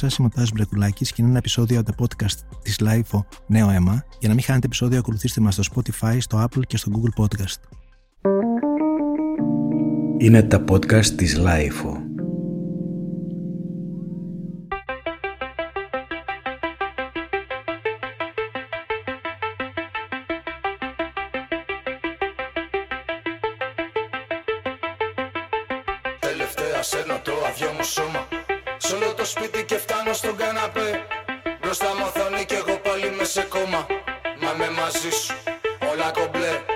σας, 0.00 0.16
είμαι 0.16 0.26
ο 0.26 0.30
Τάσος 0.34 0.52
Μπρεκουλάκης 0.52 1.08
και 1.12 1.16
είναι 1.18 1.28
ένα 1.28 1.38
επεισόδιο 1.38 1.80
από 1.80 1.92
το 1.92 2.04
podcast 2.04 2.58
της 2.62 2.80
LIFO 2.80 3.20
Νέο 3.46 3.70
Αίμα. 3.70 4.04
Για 4.18 4.28
να 4.28 4.34
μην 4.34 4.44
χάνετε 4.44 4.66
επεισόδιο, 4.66 4.98
ακολουθήστε 4.98 5.40
μας 5.40 5.54
στο 5.54 5.62
Spotify, 5.74 6.16
στο 6.18 6.44
Apple 6.44 6.66
και 6.66 6.76
στο 6.76 6.90
Google 6.94 7.22
Podcast. 7.24 7.58
Είναι 10.18 10.42
τα 10.42 10.64
podcast 10.68 11.06
της 11.06 11.38
LIFO. 11.38 12.09
Μπροστά 31.70 31.94
μου 31.94 32.04
οθόνη 32.06 32.44
κι 32.44 32.54
εγώ 32.54 32.76
πάλι 32.78 33.10
με 33.10 33.24
σε 33.24 33.42
κόμμα. 33.42 33.86
Μα 34.40 34.52
με 34.58 34.70
μαζί 34.70 35.10
σου 35.10 35.34
όλα 35.90 36.10
κομπλέ 36.10 36.69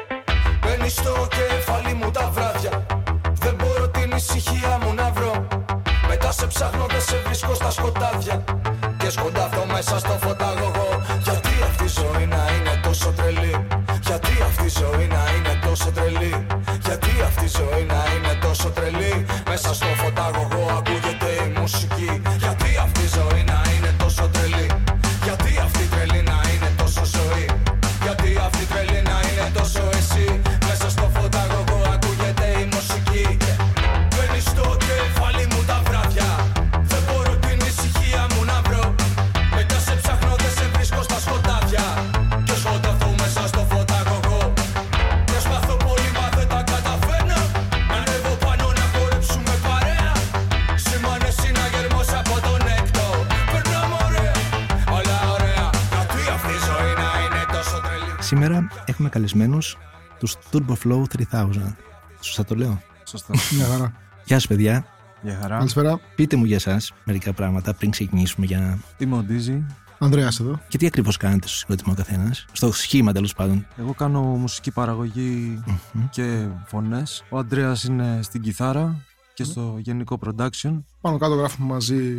Σήμερα 58.68 58.84
έχουμε 58.86 59.08
καλεσμένους 59.08 59.76
τους 60.18 60.36
Turbo 60.52 60.74
Flow 60.84 61.02
3000. 61.30 61.76
Σωστά 62.20 62.44
το 62.44 62.54
λέω; 62.54 62.82
Σωστά. 63.04 63.34
Μια 63.56 63.66
χαρά. 63.66 63.92
Γεια 64.24 64.38
σας, 64.38 64.46
παιδιά. 64.46 64.84
Γεια 65.22 65.38
χαρά. 65.40 65.56
Καλησπέρα. 65.56 66.00
Πείτε 66.14 66.36
μου 66.36 66.44
για 66.44 66.56
εσά 66.56 66.80
μερικά 67.04 67.32
πράγματα 67.32 67.74
πριν 67.74 67.90
ξεκινήσουμε 67.90 68.46
για. 68.46 68.78
Είμαι 68.98 69.16
ο 69.16 69.22
Ντίζη. 69.22 69.66
Ανδρέας 69.98 70.40
εδώ. 70.40 70.60
Και 70.68 70.78
τι 70.78 70.86
ακριβώς 70.86 71.16
κάνετε 71.16 71.48
στο 71.48 71.56
συγκρότημα 71.56 71.92
ο 71.92 71.96
καθένας; 71.96 72.44
Στο 72.52 72.72
σχήμα 72.72 73.12
τέλος 73.12 73.34
πάντων. 73.34 73.66
Εγώ 73.76 73.94
κάνω 73.94 74.20
μουσική 74.20 74.70
παραγωγή 74.70 75.62
και 76.10 76.46
φωνές. 76.66 77.24
Ο 77.30 77.38
Αντρέας 77.38 77.84
είναι 77.84 78.18
στην 78.22 78.40
κιθάρα 78.40 79.04
και 79.34 79.44
στο 79.44 79.76
γενικό 79.78 80.18
production. 80.24 80.82
Πάνω 81.00 81.18
κάτω 81.18 81.34
γράφουμε 81.34 81.72
μαζί 81.72 82.14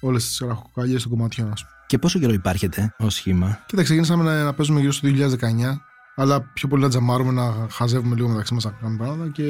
όλες 0.00 0.26
τις 0.26 0.38
ραχοκοκαλιές 0.38 1.02
των 1.02 1.10
κομματιών, 1.10 1.52
ας 1.52 1.60
πούμε. 1.60 1.72
Και 1.86 1.98
πόσο 1.98 2.18
καιρό 2.18 2.32
υπάρχετε 2.32 2.94
ως 2.98 3.14
σχήμα; 3.14 3.58
Κοίτα, 3.66 3.82
ξεκίνησαμε 3.82 4.22
να, 4.24 4.42
να 4.44 4.54
παίζουμε 4.54 4.80
γύρω 4.80 4.92
στο 4.92 5.08
2019. 5.08 5.80
Αλλά 6.16 6.40
πιο 6.40 6.68
πολύ 6.68 6.82
να 6.82 6.88
τζαμάρουμε, 6.88 7.32
να 7.32 7.66
χαζεύουμε 7.70 8.14
λίγο 8.14 8.28
μεταξύ 8.28 8.54
μας 8.54 8.64
να 8.64 8.70
κάνουμε 8.70 9.04
πράγματα. 9.04 9.30
Και 9.30 9.44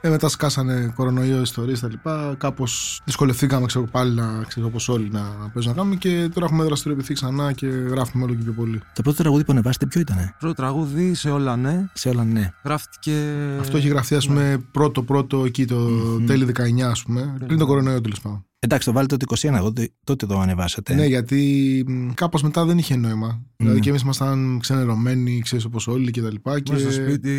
ε, 0.00 0.08
μετά 0.08 0.28
σκάσανε 0.28 0.92
κορονοϊό, 0.94 1.40
ιστορίες 1.40 1.80
κτλ. 1.80 2.10
Κάπως 2.38 3.00
δυσκολευθήκαμε, 3.04 3.66
ξέρω 3.66 3.84
πάλι 3.84 4.14
να 4.14 4.44
ξέρω 4.48 4.66
όπως 4.66 4.88
όλοι 4.88 5.08
να, 5.12 5.20
να 5.20 5.50
παίζουμε 5.52 5.74
να 5.74 5.80
κάνουμε. 5.80 5.96
Και 5.96 6.28
τώρα 6.34 6.46
έχουμε 6.46 6.64
δραστηριοποιηθεί 6.64 7.14
ξανά 7.14 7.52
και 7.52 7.66
γράφουμε 7.66 8.24
όλο 8.24 8.34
και 8.34 8.42
πιο 8.42 8.52
πολύ. 8.52 8.82
Το 8.94 9.02
πρώτο 9.02 9.22
τραγούδι 9.22 9.44
που 9.44 9.52
ανεβάσετε 9.52 9.86
ποιο 9.86 10.00
ήταν. 10.00 10.34
Πρώτο 10.38 10.54
τραγούδι 10.54 11.14
σε 11.14 11.30
όλα 11.30 11.56
ναι. 11.56 11.84
Σε 11.92 12.08
όλα 12.08 12.24
ναι. 12.24 12.52
Γράφτηκε. 12.64 13.12
Αυτό 13.60 13.76
έχει 13.76 13.88
γραφτεί, 13.88 14.14
ας 14.14 14.26
πούμε, 14.26 14.64
πρώτο-πρώτο 14.70 15.44
εκεί 15.44 15.64
το 15.64 15.88
τέλη 16.26 16.46
19, 16.58 16.80
ας 16.80 17.02
πούμε. 17.02 17.36
Πριν 17.46 17.58
το 17.58 17.66
κορονοϊό 17.66 18.00
τέλος 18.00 18.20
πάντων. 18.20 18.44
Εντάξει, 18.66 18.86
το 18.86 18.92
βάλετε 18.92 19.16
το 19.16 19.26
21, 19.36 19.58
τότε, 19.60 19.90
τότε 20.04 20.26
το 20.26 20.38
ανεβάσατε. 20.38 20.94
Ναι, 20.94 21.04
γιατί 21.06 21.84
κάπως 22.14 22.42
μετά 22.42 22.64
δεν 22.64 22.78
είχε 22.78 22.96
νόημα. 22.96 23.42
Δηλαδή 23.56 23.80
και 23.80 23.88
εμείς 23.88 24.02
ήμασταν 24.02 24.58
ξενερωμένοι, 24.60 25.40
ξέρεις 25.40 25.64
όπως 25.64 25.88
όλοι 25.88 26.10
και 26.10 26.22
τα 26.22 26.30
λοιπά. 26.32 26.60
Και... 26.60 26.72
Μέσα 26.72 26.90
στο 26.92 27.02
σπίτι. 27.02 27.30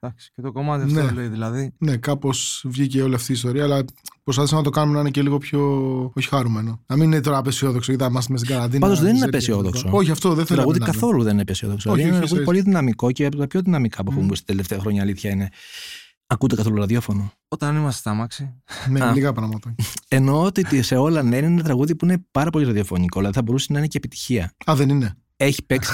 Εντάξει, 0.00 0.30
και 0.34 0.42
το 0.42 0.52
κομμάτι 0.52 0.84
αυτό 0.84 1.02
Ναι. 1.02 1.10
λέει 1.10 1.26
δηλαδή. 1.28 1.72
Ναι, 1.78 1.96
κάπως 1.96 2.64
βγήκε 2.68 3.02
όλη 3.02 3.14
αυτή 3.14 3.32
η 3.32 3.34
ιστορία, 3.34 3.64
αλλά 3.64 3.84
προσπαθήσαμε 4.24 4.60
να 4.60 4.66
το 4.66 4.72
κάνουμε 4.72 4.94
να 4.94 5.00
είναι 5.00 5.10
και 5.10 5.22
λίγο 5.22 5.38
πιο. 5.38 5.60
όχι 6.14 6.28
χαρούμενο. 6.28 6.82
Να 6.86 6.96
μην 6.96 7.04
είναι 7.12 7.20
τώρα 7.20 7.38
απεσιόδοξο, 7.38 7.90
γιατί 7.90 8.04
θα 8.04 8.10
είμαστε 8.10 8.32
μέσα 8.32 8.44
στην 8.44 8.56
καραντίνα. 8.56 8.80
Πάντως 8.80 8.98
δεν 9.00 9.08
είναι 9.08 9.18
ζέρια 9.18 9.32
απεσιόδοξο. 9.38 9.86
κτλ. 9.86 9.96
Όχι, 9.96 10.10
αυτό 10.10 10.28
δεν 10.28 10.38
Το 10.38 10.44
θέλω 10.44 10.56
τραγούδι 10.56 10.78
να 10.78 10.84
είναι. 10.84 10.94
καθόλου 10.94 11.22
δεν 11.22 11.32
είναι 11.32 11.44
αισιόδοξο. 11.46 11.90
Όχι, 11.90 12.00
είναι 12.00 12.08
ένα 12.08 12.18
όχι, 12.18 12.26
τραγούδι 12.26 12.42
ίσα-ίσα. 12.42 12.60
πολύ 12.60 12.60
δυναμικό 12.70 13.12
και 13.12 13.26
από 13.26 13.36
τα 13.36 13.46
πιο 13.46 13.60
δυναμικά 13.62 14.02
που 14.04 14.10
έχουμε 14.10 14.24
ακούσει 14.26 14.40
τα 14.40 14.46
τελευταία 14.52 14.78
χρόνια, 14.78 15.02
αλήθεια 15.02 15.30
είναι. 15.30 15.48
Ακούτε 16.32 16.56
καθόλου 16.56 16.76
ραδιόφωνο; 16.76 17.32
Όταν 17.48 17.76
είμαστε 17.76 18.00
στα 18.00 18.14
μάξι. 18.14 18.54
Ναι, 18.88 19.04
Α. 19.04 19.12
λίγα 19.12 19.32
πράγματα. 19.32 19.74
Εννοώ 20.08 20.42
ότι 20.42 20.82
σε 20.82 20.96
όλα 20.96 21.22
ναι 21.22 21.36
είναι 21.36 21.46
ένα 21.46 21.62
τραγούδι 21.62 21.96
που 21.96 22.04
είναι 22.04 22.24
πάρα 22.30 22.50
πολύ 22.50 22.64
ραδιοφωνικό, 22.64 23.18
αλλά 23.18 23.32
θα 23.32 23.42
μπορούσε 23.42 23.66
να 23.72 23.78
είναι 23.78 23.86
και 23.86 23.96
επιτυχία. 23.96 24.52
Α, 24.70 24.74
δεν 24.76 24.88
είναι. 24.88 25.14
Έχει 25.36 25.62
παίξει. 25.66 25.92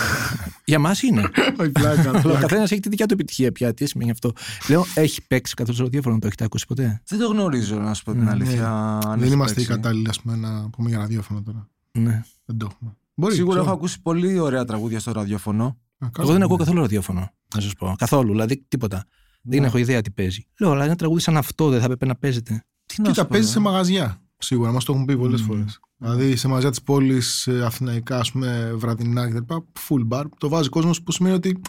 Για 0.65 0.79
μας 0.79 1.03
είναι. 1.03 1.21
Όχι, 1.61 1.71
πλάκα. 1.71 2.01
Αλλά 2.01 2.19
ο 2.19 2.23
πλάκα. 2.23 2.39
καθένας 2.41 2.71
έχει 2.71 2.81
τη 2.81 2.89
δικιά 2.89 3.07
του 3.07 3.15
επιτυχία 3.15 3.53
πια. 3.53 3.75
Τι 3.75 3.87
σημαίνει 3.87 4.11
αυτό. 4.11 4.33
Λέω, 4.69 4.85
έχει 4.95 5.27
παίξει 5.27 5.55
καθόλου 5.55 5.75
στο 5.77 5.85
ραδιόφωνο, 5.85 6.19
το 6.19 6.27
έχετε 6.27 6.45
ακούσει 6.45 6.67
ποτέ; 6.67 7.03
Δεν 7.07 7.19
το 7.19 7.27
γνωρίζω, 7.29 7.77
να 7.77 7.95
σου 7.95 8.03
πω 8.05 8.13
την 8.13 8.23
Ναι, 8.25 8.31
αλήθεια. 8.31 8.71
αν 9.05 9.11
Δεν 9.19 9.23
έχει 9.23 9.33
είμαστε 9.33 9.61
οι 9.61 9.65
παίξει. 9.65 9.81
κατάλληλοι, 9.81 10.09
ας 10.09 10.21
πούμε, 10.21 10.37
να 10.37 10.71
πούμε 10.71 10.89
για 10.89 10.99
ραδιόφωνο 10.99 11.43
τώρα. 11.43 11.69
Ναι. 11.93 12.23
Δεν 12.45 12.57
το 12.57 12.69
έχουμε. 12.71 12.97
Μπορεί. 13.15 13.35
Σίγουρα 13.35 13.53
ξέρω. 13.55 13.65
έχω 13.67 13.75
ακούσει 13.77 14.01
πολύ 14.03 14.39
ωραία 14.39 14.65
τραγούδια 14.65 15.01
στο 15.01 15.13
ραδιόφωνο. 15.13 15.65
Α, 15.65 15.77
καλά, 15.99 16.11
Εγώ 16.19 16.27
δεν 16.27 16.39
ναι. 16.39 16.45
ακούω 16.45 16.57
καθόλου 16.57 16.81
ραδιόφωνο, 16.81 17.31
να 17.55 17.61
σας 17.61 17.73
πω. 17.75 17.95
Καθόλου, 17.99 18.31
δηλαδή 18.31 18.65
τίποτα. 18.69 19.05
Δεν 19.47 19.61
Ναι. 19.61 19.67
έχω 19.67 19.79
ιδέα 19.79 20.01
τι 20.01 20.11
παίζει. 20.11 20.47
Λέω, 20.61 20.71
αλλά 20.71 20.85
ένα 20.85 20.97
τραγούδι 20.97 21.21
σαν 21.21 21.37
αυτό 21.37 21.69
δεν 21.69 21.79
θα 21.79 21.85
έπρεπε 21.85 22.07
να 22.07 22.15
παίζετε. 22.15 22.65
Τι 22.87 22.95
να 23.03 23.09
Κοίτα, 23.09 23.15
σου 23.15 23.23
πω, 23.23 23.29
παίζει 23.33 23.49
ε. 23.49 23.51
σε 23.51 23.59
μαγαζιά. 23.61 24.21
Σίγουρα, 24.39 24.73
μας 24.73 24.85
το 24.85 24.93
έχουν 24.93 25.05
πει 25.05 25.17
πολλές 25.17 25.41
Μμμ. 25.41 25.47
φορές. 25.47 25.81
Δηλαδή 25.99 26.37
σε 26.37 26.49
μαγαζιά 26.49 26.71
της 26.71 26.83
πόλης, 26.83 27.49
αθηναϊκά, 27.49 28.19
ας 28.19 28.33
πούμε, 28.33 28.73
βραδινά 28.75 29.29
κτλ. 29.31 29.55
Full 29.89 30.09
bar. 30.09 30.25
Το 30.39 30.49
βάζει 30.49 30.69
κόσμος 30.69 31.03
που 31.03 31.13
σημαίνει 31.13 31.35
ότι 31.35 31.61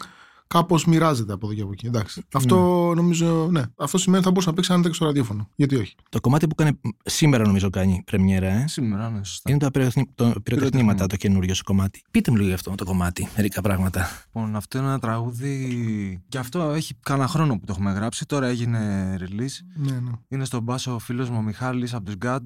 κάπως 0.48 0.84
μοιράζεται 0.84 1.32
από 1.32 1.46
εδώ 1.46 1.54
και 1.54 1.62
από 1.62 1.72
εκεί. 1.72 1.86
Εντάξει. 1.86 2.22
Αυτό 2.32 2.56
νομίζω, 2.96 3.48
ναι. 3.50 3.62
Αυτό 3.76 3.98
σημαίνει 3.98 4.16
ότι 4.16 4.24
θα 4.26 4.30
μπορούσε 4.30 4.48
να 4.48 4.54
παίξει 4.54 4.72
αν 4.72 4.78
ήταν 4.78 4.90
και 4.90 4.96
στο 4.96 5.06
ραδιόφωνο. 5.06 5.48
Γιατί 5.56 5.76
όχι; 5.76 5.94
Το 6.08 6.20
κομμάτι 6.20 6.46
που 6.46 6.54
κάνει 6.54 6.80
σήμερα, 7.04 7.46
νομίζω, 7.46 7.70
κάνει 7.70 8.02
πρεμιέρα, 8.06 8.46
ε. 8.46 8.64
Σήμερα, 8.68 9.10
ναι, 9.10 9.24
σωστά. 9.24 9.50
Είναι 9.50 9.58
τα 9.58 9.70
πυροτεχνη- 9.70 10.08
το- 10.14 10.24
πυροτεχνήματα, 10.24 10.42
Πυροτεχνήματα. 10.60 11.06
το 11.06 11.16
καινούριο 11.16 11.54
σου 11.54 11.64
κομμάτι. 11.64 12.02
Πείτε 12.10 12.30
μου 12.30 12.36
λίγο 12.36 12.46
για 12.48 12.56
αυτό 12.56 12.74
το 12.74 12.84
κομμάτι, 12.84 13.28
μερικά 13.36 13.60
πράγματα. 13.60 14.08
Λοιπόν, 14.34 14.56
αυτό 14.56 14.78
είναι 14.78 14.86
ένα 14.86 14.98
τραγούδι. 14.98 16.22
Και 16.28 16.38
αυτό 16.38 16.60
έχει 16.70 16.94
κανένα 17.02 17.28
χρόνο 17.28 17.54
που 17.58 17.64
το 17.66 17.72
έχουμε 17.72 17.92
γράψει. 17.92 18.26
Τώρα 18.26 18.46
έγινε 18.46 19.14
release. 19.20 19.56
Ναι, 19.76 19.92
ναι. 19.92 20.10
Είναι 20.28 20.44
στον 20.44 20.62
μπάσο 20.62 20.94
ο 20.94 20.98
φίλος 20.98 21.30
μου 21.30 21.36
ο 21.38 21.42
Μιχάλης 21.42 21.94
από 21.94 22.04
τους 22.04 22.14
GAD. 22.24 22.38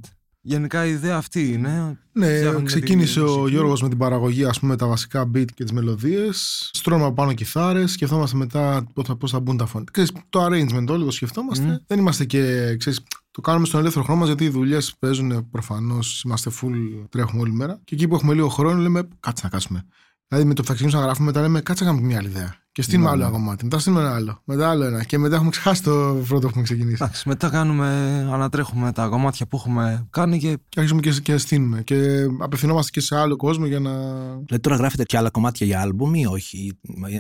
Γενικά 0.45 0.87
η 0.87 0.91
ιδέα 0.91 1.17
αυτή 1.17 1.53
είναι. 1.53 1.99
Ναι, 2.13 2.37
Φτιάχνουμε 2.37 2.65
ξεκίνησε 2.65 3.21
τη 3.21 3.21
ο 3.21 3.29
μουσική. 3.29 3.51
Γιώργος 3.51 3.83
με 3.83 3.89
την 3.89 3.99
παραγωγή, 3.99 4.45
ας 4.45 4.61
πούμε, 4.61 4.77
τα 4.77 4.87
βασικά 4.87 5.31
beat 5.35 5.45
και 5.55 5.63
τις 5.63 5.73
μελωδίες. 5.73 6.71
Στρώμε 6.73 7.05
από 7.05 7.15
πάνω 7.15 7.33
κιθάρες, 7.33 7.93
σκεφτόμαστε 7.93 8.37
μετά 8.37 8.87
πώς 8.95 9.07
θα, 9.07 9.17
πώς 9.17 9.31
θα 9.31 9.41
μπουν 9.41 9.57
τα 9.57 9.67
φωνή. 9.67 9.85
Ξέρεις, 9.93 10.13
το 10.29 10.45
arrangement 10.45 10.87
όλο 10.89 11.05
το 11.05 11.11
σκεφτόμαστε. 11.11 11.65
Μμμ. 11.65 11.77
Δεν 11.87 11.99
είμαστε 11.99 12.25
και, 12.25 12.75
ξέρεις, 12.79 13.01
το 13.31 13.41
κάνουμε 13.41 13.67
στον 13.67 13.81
ελεύθερο 13.81 14.05
χρόνο 14.05 14.21
μας 14.21 14.29
γιατί 14.29 14.45
οι 14.45 14.49
δουλειές 14.49 14.95
παίζουν 14.99 15.51
προφανώς, 15.51 16.23
είμαστε 16.25 16.51
full, 16.61 17.07
τρέχουμε 17.09 17.43
όλη 17.43 17.53
μέρα. 17.53 17.81
Και 17.85 17.95
εκεί 17.95 18.09
που 18.09 18.15
έχουμε 18.15 18.35
λίγο 18.35 18.49
χρόνο 18.49 18.81
λέμε, 18.81 19.09
κάτσε 19.21 19.45
να 19.45 19.51
κάτσουμε. 19.51 19.85
Δηλαδή 20.29 20.49
με 20.49 20.55
το 20.55 20.61
που 20.61 20.69
θα 20.69 20.75
ξεκινήσουμε 20.75 21.01
να 21.03 21.09
γράφουμε, 21.09 21.27
μετά 21.27 21.41
λέμε, 21.41 21.61
κάτσε 21.61 21.85
να 21.85 21.91
κάνουμε 21.91 22.09
μια 22.09 22.19
άλλη 22.19 22.29
ιδέα. 22.29 22.62
Και 22.73 22.83
στείλουμε 22.83 23.05
Ναι, 23.05 23.11
άλλο 23.11 23.23
ναι. 23.23 23.29
ένα 23.29 23.39
κομμάτι. 23.39 23.65
Μετά 23.65 23.79
στείλουμε 23.79 24.03
ένα 24.03 24.15
άλλο. 24.15 24.41
Μετά 24.45 24.71
άλλο 24.71 24.85
ένα. 24.85 25.05
Και 25.05 25.19
μετά 25.19 25.35
έχουμε 25.35 25.51
ξεχάσει 25.51 25.83
το 25.83 25.91
πρώτο 26.29 26.41
που 26.41 26.47
έχουμε 26.47 26.63
ξεκινήσει. 26.63 27.03
Εντάξει, 27.03 27.29
μετά 27.29 27.49
κάνουμε, 27.49 27.87
ανατρέχουμε 28.33 28.93
τα 28.93 29.07
κομμάτια 29.07 29.47
που 29.47 29.57
έχουμε 29.57 30.07
κάνει 30.11 30.39
και 30.39 30.59
Και 30.69 30.81
αρχίζουμε 30.81 31.01
και, 31.01 31.11
και 31.11 31.37
στείλουμε. 31.37 31.83
Και 31.83 32.27
απευθυνόμαστε 32.39 32.91
και 32.91 33.01
σε 33.01 33.17
άλλο 33.17 33.37
κόσμο 33.37 33.67
για 33.67 33.81
να. 33.81 33.91
Δηλαδή 34.23 34.61
τώρα 34.61 34.77
γράφετε 34.77 35.03
και 35.05 35.17
άλλα 35.17 35.31
κομμάτια 35.31 35.67
για 35.67 35.81
άλμπουμ 35.81 36.15
ή 36.15 36.27
όχι, 36.27 36.79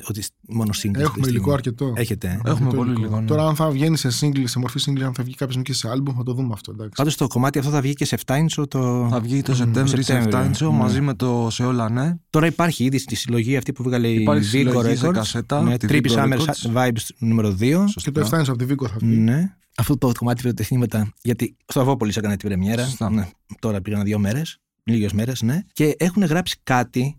ότι 0.08 0.22
μόνο 0.48 0.70
singles. 0.82 0.94
Έχουμε 0.94 1.06
αυτή 1.06 1.20
τη 1.20 1.28
υλικό 1.28 1.38
στιγμή. 1.38 1.52
αρκετό. 1.52 1.92
Έχετε. 1.96 2.40
ε; 2.44 2.50
έχουμε 2.50 2.70
το 2.70 2.76
πολύ 2.76 2.90
υλικό. 2.90 3.06
λίγο. 3.06 3.20
ναι. 3.20 3.26
Τώρα, 3.26 3.46
αν 3.46 3.54
θα 3.54 3.70
βγαίνει 3.70 3.96
σε 3.96 4.08
single, 4.20 4.44
σε 4.44 4.58
μορφή 4.58 4.80
single, 4.86 5.02
αν 5.02 5.14
θα 5.14 5.22
βγει 5.22 5.34
κάποιος 5.34 5.62
και 5.62 5.72
σε 5.72 5.88
album, 5.88 6.12
θα 6.16 6.22
το 6.22 6.32
δούμε 6.32 6.50
αυτό. 6.52 6.70
Εντάξει. 6.70 6.92
Πάντως 6.96 7.16
το 7.16 7.26
κομμάτι 7.26 7.58
αυτό 7.58 7.70
θα 7.70 7.80
βγει 7.80 7.94
και 7.94 8.04
σε 8.04 8.18
7 8.26 8.34
inch 8.34 8.68
το. 8.68 9.08
Θα 9.10 9.20
βγει 9.20 9.42
το 9.42 9.54
Σεπτέμβρη 9.54 10.02
σε 10.02 10.12
Σεπτέμβριο, 10.12 10.52
7 10.60 10.66
inch 10.66 10.72
ναι. 10.72 10.78
μαζί 10.78 11.00
με 11.00 11.14
το 11.14 11.48
Σε 11.50 11.64
όλα 11.64 11.90
ναι. 11.90 12.16
Τώρα 12.30 12.46
υπάρχει 12.46 12.84
ήδη 12.84 12.98
στη 12.98 13.14
συλλογή 13.14 13.56
αυτή 13.56 13.72
που 13.72 13.82
βγάλε 13.82 14.08
η 14.08 14.14
Υπάρχει 14.14 14.44
Vigo 14.44 14.48
συλλογή 14.48 14.96
σε 14.96 15.08
Records. 15.08 15.41
Κασέτα, 15.46 15.62
με 15.62 15.78
τη 15.78 15.86
Trippy 15.90 16.06
Vigo 16.06 16.16
Summer 16.16 16.38
Records. 16.38 16.74
Vibes 16.74 17.06
νούμερο 17.18 17.56
2. 17.60 17.84
Και 17.94 18.10
το 18.10 18.28
7 18.32 18.44
από 18.48 18.56
τη 18.56 18.64
Βίκο 18.64 18.88
θα 18.88 18.96
βγει. 19.00 19.16
Ναι. 19.16 19.56
Αυτό 19.76 19.98
το 19.98 20.12
κομμάτι 20.18 20.42
πυροτεχνήματα. 20.42 21.12
Γιατί 21.22 21.56
στο 21.66 21.80
Αβόπολη 21.80 22.12
έκανε 22.16 22.36
την 22.36 22.48
πρεμιέρα. 22.48 22.84
Σωστά. 22.84 23.10
Ναι, 23.10 23.28
τώρα 23.58 23.80
πήγαν 23.80 24.04
δύο 24.04 24.18
μέρες. 24.18 24.60
λίγες 24.84 25.12
μέρες, 25.12 25.42
ναι. 25.42 25.60
Και 25.72 25.94
έχουν 25.98 26.24
γράψει 26.24 26.56
κάτι 26.62 27.16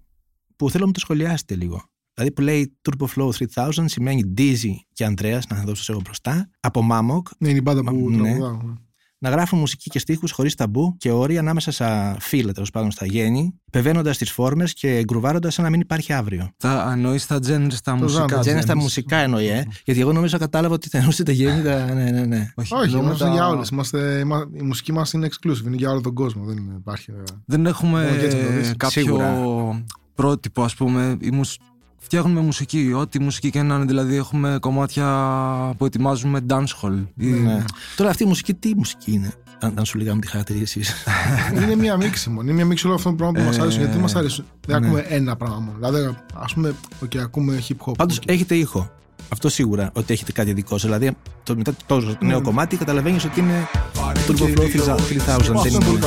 που 0.56 0.70
θέλω 0.70 0.80
να 0.80 0.86
μου 0.86 0.92
το 0.92 1.00
σχολιάσετε 1.00 1.56
λίγο. 1.56 1.84
Δηλαδή 2.14 2.34
που 2.34 2.42
λέει 2.42 2.78
Turbo 2.81 3.06
Flow 3.16 3.30
3000 3.54 3.70
σημαίνει 3.86 4.34
Dizzy 4.38 4.72
και 4.94 5.14
Andreas, 5.14 5.42
να 5.50 5.64
δώσω 5.64 5.92
εγώ 5.92 6.02
μπροστά, 6.04 6.50
από 6.60 6.88
Mammoc, 6.92 7.22
Ναι, 7.38 7.50
είναι 7.50 7.58
η 7.58 7.62
μπάντα 7.64 7.84
που 7.84 8.10
Ναι. 8.10 8.18
τραγουδάω. 8.18 8.60
Ναι. 9.24 9.30
να 9.30 9.36
γράφουν 9.36 9.60
μουσική 9.60 9.90
και 9.90 10.00
στίχους 10.00 10.31
χωρίς 10.31 10.56
ταμπού 10.56 10.96
και 10.98 11.12
όρια 11.12 11.40
ανάμεσα 11.40 11.72
στα 11.72 12.16
φύλλα, 12.20 12.52
τέλος 12.52 12.70
πάντων 12.72 12.92
στα 12.92 13.06
γέννη, 13.06 13.54
πεβαίνοντα 13.72 14.12
τις 14.12 14.31
φόρμες 14.31 14.74
και 14.74 15.02
γκρουβάροντας 15.04 15.54
σαν 15.54 15.64
να 15.64 15.70
μην 15.70 15.80
υπάρχει 15.80 16.14
αύριο. 16.14 16.50
Τα 16.58 16.90
εννοεί 16.92 17.20
τα 17.28 17.36
genres 17.48 17.74
τα 17.84 17.96
μουσικά. 17.96 18.25
genre, 18.38 18.40
Τζένε 18.40 18.62
στα 18.62 18.74
genres. 18.74 18.78
μουσικά 18.81 19.18
εννοεί, 19.18 19.48
ε. 19.48 19.66
Γιατί 19.86 20.00
εγώ 20.02 20.14
νομίζω 20.14 20.38
κατάλαβα 20.38 20.74
ότι 20.74 20.90
θα 20.90 20.98
εννοούσε 20.98 21.24
τα 21.24 21.31
γέννη. 21.31 21.64
Τα... 21.64 21.94
Ναι, 21.94 22.04
ναι, 22.12 22.25
ναι. 22.25 22.52
Όχι, 22.56 22.74
Όχι, 22.74 22.84
εννοούμε 22.84 23.06
είμαστε 23.06 23.25
τα- 23.25 23.31
για 23.31 23.48
όλες. 23.48 23.70
Η 24.60 24.64
μουσική 24.64 24.92
μας 24.94 25.14
είναι 25.14 25.28
exclusive, 25.31 25.66
είναι 25.66 25.75
για 25.75 25.90
όλο 25.92 26.02
τον 26.02 26.14
κόσμο. 26.14 26.46
Δεν 26.46 26.58
είναι- 26.58 26.75
υπάρχει. 26.80 27.12
ε, 27.12 27.24
Δεν 27.46 27.66
έχουμε 27.66 28.04
Μόνο 28.04 28.16
και 28.18 28.25
έτσι 28.25 28.38
το 28.46 28.52
δεις. 28.52 28.74
κάποιο 28.78 29.02
Σίγουρα. 29.02 29.34
πρότυπο, 30.16 30.64
ας 30.64 30.75
πούμε. 30.75 31.18
Η 31.22 31.31
μουσ- 31.31 31.62
Φτιάχνουμε 32.04 32.42
μουσική, 32.42 32.94
ό,τι 32.96 33.20
μουσική 33.20 33.50
και 33.50 33.62
να 33.62 33.76
είναι. 33.76 33.86
Δηλαδή, 33.86 34.16
έχουμε 34.16 34.58
κομμάτια 34.62 35.06
που 35.78 35.86
ετοιμάζουμε 35.86 36.40
dancehall. 36.50 37.06
Ή- 37.18 37.26
ναι. 37.28 37.64
Τώρα 37.96 38.10
αυτή 38.10 38.24
η 38.24 38.26
μουσική, 38.26 38.54
τι 38.54 38.76
μουσική 38.76 39.12
είναι, 39.12 39.34
αν, 39.60 39.74
αν 39.78 39.86
σου 39.86 39.98
λέγαμε 39.98 40.22
τη 40.22 40.28
χαρακτηρίσει. 40.28 40.82
είναι 41.64 41.76
μια 41.76 41.98
μίξη 41.98 42.30
μόνο. 42.30 42.42
Είναι 42.42 42.54
μια 42.54 42.66
μίξη 42.66 42.86
όλων 42.86 42.98
αυτών 42.98 43.18
των 43.18 43.34
πραγμάτων 43.34 43.44
που 43.44 43.50
μας 43.50 43.60
αρέσουν. 43.66 43.82
Γιατί 43.82 43.98
μας 43.98 44.16
αρέσουν. 44.16 44.46
Δεν 44.68 44.80
ναι. 44.80 44.88
ακούμε 44.88 45.06
ένα 45.10 45.36
πράγμα 45.36 45.60
μόνο. 45.60 45.78
Δηλαδή, 45.78 46.18
ας 46.34 46.54
πούμε, 46.54 46.76
okay, 47.06 47.18
ακούμε 47.18 47.64
hip 47.70 47.86
hop. 47.86 47.94
Πάντως 47.98 48.18
ok. 48.18 48.24
έχετε 48.26 48.56
ήχο. 48.56 48.92
Αυτό 49.30 49.50
σίγουρα 49.50 49.90
ότι 49.94 50.14
έχετε 50.14 50.32
κάτι 50.32 50.54
δικό 50.54 50.78
σας. 50.78 50.84
Δηλαδή, 50.84 51.18
το, 51.44 51.56
μετά 51.56 51.74
το, 51.86 52.02
το 52.02 52.18
νέο 52.20 52.42
κομμάτι 52.42 52.76
καταλαβαίνεις 52.76 53.26
ότι 53.26 53.40
είναι 53.40 53.68
Turbo 54.28 54.44
Flow 54.44 54.60
3000. 54.60 54.96
Αυτό 55.28 55.62
δεν 55.62 55.74
είναι 55.74 55.86
πολύ 55.86 56.00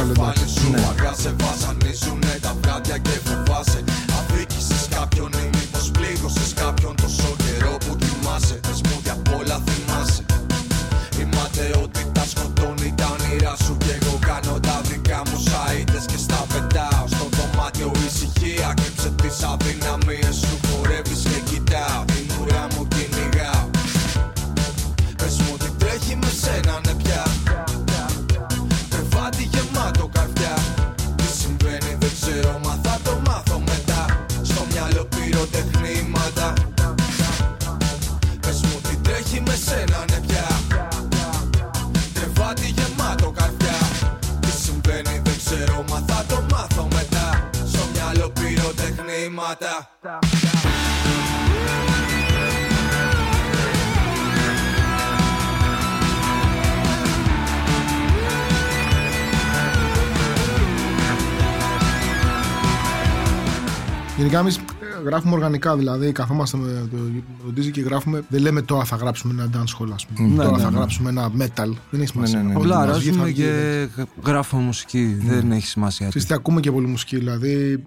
Γενικά 64.16 64.38
εμείς 64.38 64.60
γράφουμε 65.04 65.34
οργανικά, 65.34 65.76
δηλαδή 65.76 66.12
καθόμαστε 66.12 66.56
με 66.56 66.88
το, 66.90 66.96
το 67.44 67.52
Dizzy 67.56 67.70
και 67.70 67.80
γράφουμε. 67.80 68.24
Δεν 68.28 68.40
λέμε 68.42 68.62
τώρα 68.62 68.84
θα 68.84 68.96
γράψουμε 68.96 69.32
ένα 69.42 69.50
dance 69.54 69.82
hall, 69.82 69.88
ας 69.94 70.06
πούμε. 70.06 70.28
Ναι, 70.28 70.36
τώρα 70.44 70.56
ναι, 70.56 70.62
θα 70.62 70.70
ναι. 70.70 70.76
γράψουμε 70.76 71.08
ένα 71.10 71.30
metal. 71.38 71.70
Δεν 71.90 72.00
έχει 72.00 72.06
σημασία. 72.10 72.42
ναι, 72.42 72.48
ναι. 72.48 72.54
Ό,τι 72.54 72.64
Απλά 72.64 72.86
μας 72.86 72.98
βγει, 72.98 73.10
θα 73.10 73.14
αράζουμε 73.14 73.24
βγει, 73.24 73.42
και 73.42 73.88
δεν- 73.96 74.08
γράφουμε 74.24 74.62
μουσική. 74.62 75.04
Δεν 75.22 75.52
έχει 75.52 75.66
σημασία. 75.66 76.04
τι. 76.06 76.10
Ξέρεις 76.10 76.28
τι, 76.28 76.34
ακούμε 76.34 76.60
και 76.60 76.72
πολύ 76.72 76.86
μουσική. 76.86 77.16
Δηλαδή, 77.16 77.84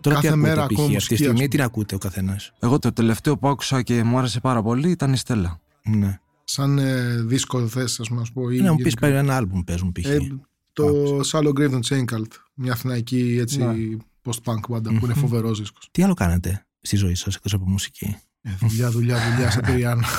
Τώρα 0.00 0.16
Κάθε 0.16 0.28
τι 0.28 0.32
ακούτε, 0.34 0.48
μέρα 0.48 0.66
π.χ. 0.66 0.72
ακόμα 0.72 0.82
αυτή 0.84 0.94
μουσική, 0.94 1.14
τη 1.14 1.14
ας 1.14 1.28
στιγμή 1.30 1.48
πούμε. 1.48 1.48
τι 1.48 1.62
ακούτε 1.62 1.94
ο 1.94 1.98
καθένας; 1.98 2.52
Εγώ 2.58 2.78
το 2.78 2.92
τελευταίο 2.92 3.38
που 3.38 3.48
άκουσα 3.48 3.82
και 3.82 4.02
μου 4.04 4.18
άρεσε 4.18 4.40
πάρα 4.40 4.62
πολύ 4.62 4.90
ήταν 4.90 5.12
η 5.12 5.16
Στέλλα. 5.16 5.60
Ναι. 5.84 6.18
σαν 6.44 6.78
ε, 6.78 7.16
δίσκο 7.26 7.66
θες, 7.68 8.00
ας 8.00 8.08
πούμε, 8.08 8.20
να 8.20 8.26
σου 8.26 8.32
πω. 8.32 8.50
ή 8.50 8.58
Ε, 8.58 8.62
Να 8.62 8.70
μου 8.70 8.76
πεις 8.76 8.84
γενικά. 8.84 9.00
πάλι 9.00 9.14
ένα 9.14 9.36
άλμπουμ 9.36 9.60
παίζουν 9.64 9.92
π.χ. 9.92 10.04
Ε, 10.08 10.18
το 10.72 10.84
Shallow 11.32 11.48
Grave 11.48 11.70
των 11.70 11.80
Chain 11.88 12.14
Cult. 12.14 12.30
Μια 12.54 12.72
αθηναϊκή 12.72 13.38
έτσι 13.40 13.58
Ναι. 13.58 13.74
Post-punk 14.30 14.60
μπάντα 14.68 14.90
που 14.98 15.04
είναι 15.04 15.14
φοβερός 15.14 15.58
δίσκος. 15.58 15.88
Τι 15.90 16.02
άλλο 16.02 16.14
κάνετε 16.14 16.66
στη 16.80 16.96
ζωή 16.96 17.14
σας 17.14 17.34
εκτός 17.34 17.52
από 17.52 17.64
μουσική; 17.68 18.16
Ε, 18.42 18.50
δουλειά, 18.60 18.90
δουλειά, 18.90 19.30
δουλειά, 19.30 19.50
σαν 19.50 19.62
τριάννα. 19.62 20.06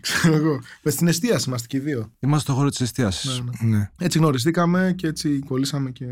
Ξέρω 0.00 0.34
εγώ. 0.34 0.60
Με 0.82 0.90
στην 0.90 1.08
εστίαση 1.08 1.44
είμαστε 1.48 1.66
και 1.66 1.76
οι 1.76 1.80
δύο. 1.80 2.10
Είμαστε 2.20 2.40
στο 2.50 2.52
χώρο 2.58 2.68
της 2.68 2.80
εστίασης. 2.80 3.42
Ναι, 3.60 3.68
ναι. 3.70 3.76
Ναι. 3.76 3.90
Έτσι 3.98 4.18
γνωριστήκαμε 4.18 4.92
και 4.96 5.06
έτσι 5.06 5.38
κολλήσαμε 5.46 5.90
και 5.90 6.04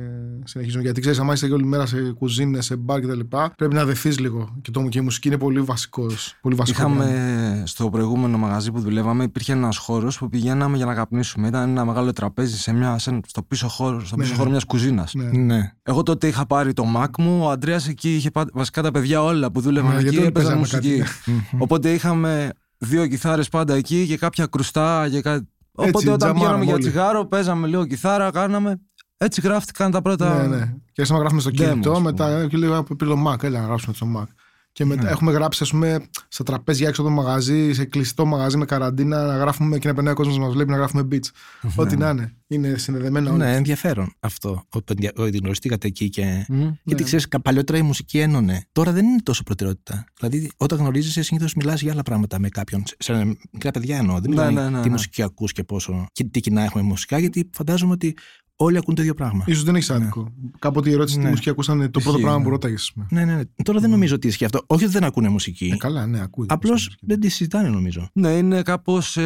συνεχίζουμε. 0.44 0.82
Γιατί 0.82 1.00
ξέρεις, 1.00 1.18
άμα 1.18 1.32
είσαι 1.32 1.46
και 1.46 1.52
όλη 1.52 1.64
μέρα 1.64 1.86
σε 1.86 2.00
κουζίνες, 2.18 2.64
σε 2.64 2.76
μπαρ 2.76 3.00
κτλ., 3.00 3.20
πρέπει 3.56 3.74
να 3.74 3.84
δεθεί 3.84 4.08
λίγο. 4.08 4.56
Και, 4.62 4.70
το, 4.70 4.82
και 4.88 4.98
η 4.98 5.02
μουσική 5.02 5.28
είναι 5.28 5.38
πολύ, 5.38 5.60
βασικός, 5.60 6.36
πολύ 6.40 6.54
βασικό. 6.54 6.78
πράγμα. 6.78 7.04
Είχαμε 7.08 7.62
στο 7.66 7.90
προηγούμενο 7.90 8.38
μαγαζί 8.38 8.70
που 8.72 8.80
δουλεύαμε, 8.80 9.24
υπήρχε 9.24 9.52
ένας 9.52 9.76
χώρος 9.76 10.18
που 10.18 10.28
πηγαίναμε 10.28 10.76
για 10.76 10.86
να 10.86 10.94
καπνίσουμε. 10.94 11.46
Ήταν 11.48 11.68
ένα 11.68 11.84
μεγάλο 11.84 12.12
τραπέζι 12.12 12.56
σε 12.58 12.72
μια, 12.72 12.98
σε, 12.98 13.20
στο 13.26 13.42
πίσω 13.42 13.68
χώρο, 13.68 14.04
στο 14.04 14.16
πίσω 14.16 14.30
Ναι. 14.30 14.36
χώρο 14.36 14.50
μιας 14.50 14.64
κουζίνας. 14.64 15.14
Ναι. 15.14 15.24
Ναι. 15.38 15.72
Εγώ 15.82 16.02
τότε 16.02 16.26
είχα 16.26 16.46
πάρει 16.46 16.72
το 16.72 16.84
Mac 16.96 17.08
μου, 17.18 17.44
ο 17.44 17.50
Αντρέας 17.50 17.88
εκεί 17.88 18.14
είχε 18.14 18.30
πά- 18.30 18.50
βασικά 18.52 18.82
τα 18.82 18.90
παιδιά 18.90 19.22
όλα 19.22 19.50
που 19.50 19.60
δούλευαν 19.60 19.88
Ναι, 19.94 20.00
γιατί 20.00 20.08
εκεί 20.08 20.18
όλοι 20.18 20.26
έπαιζαν 20.26 20.60
παίζαμε 20.60 20.78
μουσική. 20.80 20.98
κάτι. 20.98 21.46
Οπότε 21.58 21.92
είχαμε 21.92 22.50
δύο 22.84 23.06
κιθάρες 23.06 23.48
πάντα 23.48 23.74
εκεί 23.74 24.06
και 24.06 24.16
κάποια 24.16 24.46
κρουστά 24.46 25.08
και 25.10 25.20
κάτι. 25.20 25.48
Έτσι, 25.78 25.88
Οπότε 25.88 26.06
όταν 26.10 26.16
τζαμάραμε 26.18 26.38
πηγαίναμε 26.38 26.64
για 26.64 26.74
όλοι. 26.74 26.82
τσιγάρο, 26.82 27.26
παίζαμε 27.26 27.66
λίγο 27.66 27.86
κιθάρα, 27.86 28.30
κάναμε. 28.30 28.80
Έτσι 29.16 29.40
γράφτηκαν 29.40 29.90
τα 29.90 30.02
πρώτα. 30.02 30.46
Ναι, 30.46 30.56
ναι. 30.56 30.64
Και 30.92 31.00
άρχισαμε 31.02 31.18
να 31.18 31.18
γράφουμε 31.18 31.40
στο 31.40 31.50
Demos, 31.50 31.54
κινητό, 31.70 31.92
ας 31.92 32.00
μετά 32.00 32.46
και 32.46 32.56
λέω 32.56 32.82
πήρε 32.82 33.10
το 33.10 33.24
Mac, 33.26 33.42
έλα 33.42 33.60
να 33.60 33.66
γράψουμε 33.66 33.94
στο 33.94 34.06
Mac. 34.16 34.24
Και 34.74 34.84
μετά 34.84 35.02
Ναι. 35.02 35.10
έχουμε 35.10 35.32
γράψει, 35.32 35.62
ας 35.62 35.70
πούμε, 35.70 36.04
στα 36.28 36.44
τραπέζια 36.44 36.88
έξω 36.88 37.00
από 37.02 37.10
το 37.10 37.16
μαγαζί, 37.16 37.72
σε 37.72 37.84
κλειστό 37.84 38.24
μαγαζί 38.26 38.56
με 38.56 38.64
καραντίνα, 38.64 39.26
να 39.26 39.36
γράφουμε 39.36 39.78
και 39.78 39.88
να 39.88 39.94
περνάει 39.94 40.12
ο 40.12 40.16
κόσμος 40.16 40.36
να 40.38 40.44
μας 40.44 40.52
βλέπει 40.52 40.70
να 40.70 40.76
γράφουμε 40.76 41.08
beats. 41.10 41.28
Ό,τι 41.76 41.96
να 41.96 42.08
είναι. 42.10 42.34
Είναι 42.46 42.78
συνδεδεμένα 42.78 43.32
όλα. 43.32 43.44
Ναι, 43.44 43.54
ενδιαφέρον 43.56 44.12
αυτό. 44.20 44.64
Ότι 44.68 45.10
ότι 45.16 45.36
γνωριστήκατε 45.36 45.86
εκεί 45.86 46.08
και. 46.08 46.44
Μμ. 46.48 46.58
Γιατί 46.60 47.02
Ναι. 47.02 47.02
ξέρεις, 47.02 47.28
παλιότερα 47.42 47.78
η 47.78 47.82
μουσική 47.82 48.18
ένωνε. 48.18 48.64
Τώρα 48.72 48.92
δεν 48.92 49.04
είναι 49.06 49.20
τόσο 49.22 49.42
προτεραιότητα. 49.42 50.04
Δηλαδή, 50.20 50.50
όταν 50.56 50.78
γνωρίζεσαι, 50.78 51.22
συνήθως 51.22 51.54
μιλάς 51.54 51.80
για 51.82 51.92
άλλα 51.92 52.02
πράγματα 52.02 52.38
με 52.38 52.48
κάποιον. 52.48 52.82
Σε 52.98 53.36
μικρά 53.52 53.70
παιδιά 53.70 53.96
εννοώ. 53.96 54.20
Δεν 54.20 54.30
Ναι, 54.34 54.46
μιλάει 54.46 54.52
ναι, 54.54 54.70
ναι, 54.70 54.80
τι 54.80 54.86
ναι. 54.88 54.92
μουσική 54.94 55.22
ακούς 55.22 55.52
και 55.52 55.64
πόσο. 55.64 56.06
και 56.12 56.24
τι 56.24 56.40
κοινά 56.40 56.62
έχουμε 56.62 56.82
με 56.82 56.88
μουσικά, 56.88 57.18
γιατί 57.18 57.50
φαντάζομαι 57.52 57.92
ότι 57.92 58.16
όλοι 58.56 58.76
ακούν 58.76 58.94
το 58.94 59.02
ίδιο 59.02 59.14
πράγμα. 59.14 59.44
Σω 59.54 59.62
δεν 59.62 59.74
έχει 59.76 59.92
άδικο. 59.92 60.32
Κάποτε 60.58 60.90
η 60.90 60.92
ερώτηση 60.92 61.16
τι 61.16 61.22
Ναι. 61.22 61.28
μουσική 61.28 61.50
ακούσαν 61.50 61.78
το 61.78 61.88
πρώτο 61.90 62.08
Ισχύει, 62.10 62.20
πράγμα 62.20 62.38
ναι. 62.38 62.44
που 62.44 62.50
ρώταγες. 62.50 62.92
Ναι, 63.10 63.24
ναι, 63.24 63.34
ναι. 63.34 63.42
Τώρα 63.64 63.80
δεν 63.80 63.90
νομίζω 63.90 64.14
ότι 64.14 64.26
ισχύει 64.26 64.44
αυτό. 64.44 64.60
Όχι 64.66 64.84
ότι 64.84 64.92
δεν 64.92 65.04
ακούνε 65.04 65.28
μουσική. 65.28 65.70
Ε, 65.72 65.76
καλά, 65.76 66.06
ναι, 66.06 66.20
ακούει. 66.22 66.46
Απλώς 66.48 66.96
δεν 67.00 67.20
τη 67.20 67.28
συζητάνε, 67.28 67.68
νομίζω. 67.68 68.08
Ναι, 68.12 68.28
είναι 68.30 68.62
κάπως 68.62 69.18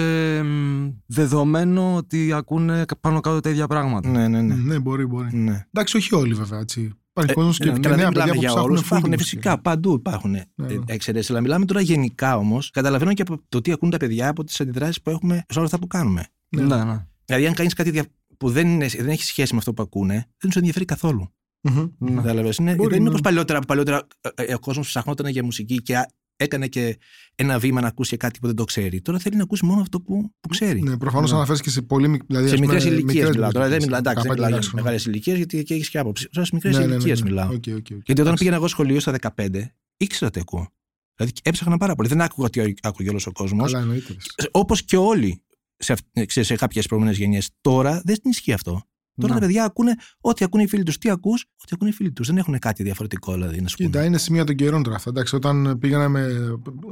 δεδομένο 1.06 1.94
ότι 1.94 2.32
ακούνε 2.32 2.84
πάνω 3.00 3.20
κάτω 3.20 3.40
τα 3.40 3.50
ίδια 3.50 3.66
πράγματα. 3.66 4.08
Ναι, 4.08 4.28
ναι, 4.28 4.42
ναι. 4.42 4.54
Ναι, 4.54 4.78
μπορεί, 4.78 5.06
μπορεί. 5.06 5.36
ναι. 5.36 5.66
Εντάξει, 5.72 5.96
όχι 5.96 6.14
όλοι 6.14 6.34
βέβαια. 6.34 6.58
Έτσι. 6.58 6.92
Υπάρχει 7.10 7.34
κόσμος 7.34 7.58
και, 7.58 7.64
Ναι, 7.70 7.72
και 7.72 7.80
καλά, 7.80 7.96
νέα 7.96 8.04
δεν 8.04 8.12
παιδιά 8.14 8.22
μιλάμε 8.24 8.32
που 8.32 8.40
για 8.40 8.48
ψάχνουν 8.48 8.70
όλους. 8.70 8.80
full 8.82 8.84
Υπάρχουν 8.86 9.08
μουσική. 9.10 9.24
φυσικά 9.24 9.60
παντού 9.60 9.92
υπάρχουν 9.92 10.30
ναι. 10.30 10.42
εξαιρέσεις. 10.86 11.30
Αλλά 11.30 11.40
μιλάμε 11.40 11.64
τώρα 11.64 11.80
γενικά 11.80 12.36
όμως. 12.36 12.70
Καταλαβαίνω 12.70 13.12
και 13.12 13.22
από 13.22 13.40
το 13.48 13.60
τι 13.60 13.72
ακούν 13.72 13.90
τα 13.90 13.96
παιδιά 13.96 14.28
από 14.28 14.44
τις 14.44 14.60
αντιδράσεις 14.60 15.02
που 15.02 15.10
έχουμε 15.10 15.34
σε 15.48 15.56
όλα 15.58 15.64
αυτά 15.66 15.78
που 15.78 15.86
κάνουμε. 15.86 16.26
Ναι. 16.48 16.62
Ναι, 16.62 16.84
ναι. 16.84 17.06
Δηλαδή, 17.24 17.46
αν 17.46 17.54
κάνεις 17.54 17.74
κάτι 17.74 17.90
δια- 17.90 18.04
που 18.38 18.50
δεν, 18.50 18.68
είναι, 18.68 18.86
δεν 18.86 19.08
έχει 19.08 19.22
σχέση 19.24 19.52
με 19.52 19.58
αυτό 19.58 19.72
που 19.72 19.82
ακούνε, 19.82 20.14
δεν 20.14 20.50
τους 20.50 20.56
ενδιαφέρει 20.56 20.84
καθόλου. 20.84 21.32
Μμμ. 21.60 21.86
Ναι. 21.98 22.14
Κατάλαβες. 22.14 22.56
Είναι, 22.56 22.74
Μπορεί, 22.74 22.88
δεν 22.88 22.94
είναι 22.94 23.02
ναι. 23.02 23.08
όπως 23.08 23.20
παλιότερα 23.20 23.58
που 23.58 23.66
παλιότερα 23.66 24.06
ε, 24.34 24.42
ε, 24.44 24.54
ο 24.54 24.58
κόσμος 24.58 24.86
ψαχνόταν 24.86 25.26
για 25.30 25.44
μουσική 25.44 25.76
και 25.76 25.96
α- 25.96 26.10
έκανε 26.36 26.66
και 26.66 26.98
ένα 27.34 27.58
βήμα 27.58 27.80
να 27.80 27.86
ακούσει 27.86 28.16
κάτι 28.16 28.38
που 28.38 28.46
δεν 28.46 28.56
το 28.56 28.64
ξέρει. 28.64 29.00
Τώρα 29.02 29.18
θέλει 29.18 29.36
να 29.36 29.42
ακούσει 29.42 29.64
μόνο 29.64 29.80
αυτό 29.80 30.00
που, 30.00 30.32
που 30.40 30.48
ξέρει. 30.48 30.82
Ναι, 30.82 30.96
προφανώς 30.98 31.30
Ναι. 31.30 31.36
αναφέρεις 31.36 31.60
και 31.60 31.70
σε 31.70 31.82
πολύ 31.82 32.08
μικ- 32.08 32.22
δηλαδή, 32.26 32.48
σε 32.48 32.54
ας 32.54 32.60
πούμε, 32.60 32.72
μικρές 32.72 32.90
ηλικίες 32.92 33.14
μικρές 33.14 33.30
μιλάω. 33.34 33.50
Τώρα 33.50 33.68
δεν 33.68 33.78
ηλικίες. 33.78 33.98
μιλάω, 33.98 34.12
εντάξει, 34.12 34.28
δεν 34.28 34.30
15, 34.30 34.34
μιλάω 34.34 34.48
για 34.48 34.58
16 34.58 34.68
χρόνια. 34.68 34.82
μεγάλες 34.84 35.06
ηλικίες 35.06 35.36
γιατί 35.36 35.58
εκεί 35.58 35.72
έχεις 35.72 35.88
και 35.90 35.98
άποψη. 35.98 36.28
Τώρα 36.28 36.46
σε 36.46 36.54
μικρές 36.54 36.74
Ναι, 36.74 36.80
ναι, 36.80 36.86
ναι, 36.86 36.94
ηλικίες 36.94 37.22
ναι. 37.22 37.28
μιλάω. 37.28 37.46
OK, 37.46 37.52
OK, 37.52 37.62
OK. 37.66 37.70
Γιατί 37.70 38.02
όταν 38.10 38.18
Εντάξει. 38.18 38.38
πήγαινα 38.38 38.56
εγώ 38.56 38.68
σχολείο 38.68 39.00
στα 39.00 39.12
15, 39.12 39.74
ήξερα 39.96 40.30
τι 40.30 40.40
ακούω. 40.40 40.68
Δηλαδή 41.16 41.34
έψαχνα 41.42 41.76
πάρα 41.76 41.94
πολύ. 41.94 42.08
Δεν 42.08 42.20
άκουγα 42.20 42.48
τι 42.50 42.74
άκουγε 42.82 43.08
όλος 43.10 43.26
ο 43.26 43.32
κόσμος. 43.32 43.72
Καλά, 43.72 43.82
εννοείται. 43.84 44.16
Όπως 44.50 44.82
και 44.82 44.96
όλοι 44.96 45.42
σε, 45.78 45.92
αυ- 45.92 46.26
ξέρεις, 46.26 46.48
σε 46.48 46.54
κάποιες 46.56 46.86
προηγούμενες 46.86 47.18
γενιές. 47.20 47.50
Τώρα 47.60 48.02
δεν 48.04 48.16
ισχύει 48.22 48.52
αυτό. 48.52 48.82
Τώρα 49.20 49.34
Ναι. 49.34 49.40
τα 49.40 49.46
παιδιά 49.46 49.64
ακούνε 49.64 49.94
ό,τι 50.20 50.44
ακούνε 50.44 50.62
οι 50.62 50.66
φίλοι 50.68 50.82
τους. 50.82 50.98
Τι 50.98 51.10
ακούς, 51.10 51.42
ό,τι 51.42 51.70
ακούνε 51.72 51.90
οι 51.90 51.92
φίλοι 51.92 52.12
τους. 52.12 52.26
Δεν 52.26 52.36
έχουν 52.36 52.58
κάτι 52.58 52.82
διαφορετικό 52.82 53.32
δηλαδή 53.32 53.60
να 53.60 53.68
σου 53.68 53.76
πούνε. 53.76 53.88
Κοίτα, 53.88 54.04
είναι 54.04 54.18
σημεία 54.18 54.44
των 54.44 54.54
καιρών 54.54 54.82
τώρα 54.82 54.96
αυτά. 54.96 55.10
Εντάξει, 55.10 55.34
όταν 55.36 55.78
πήγαμε, 55.80 56.28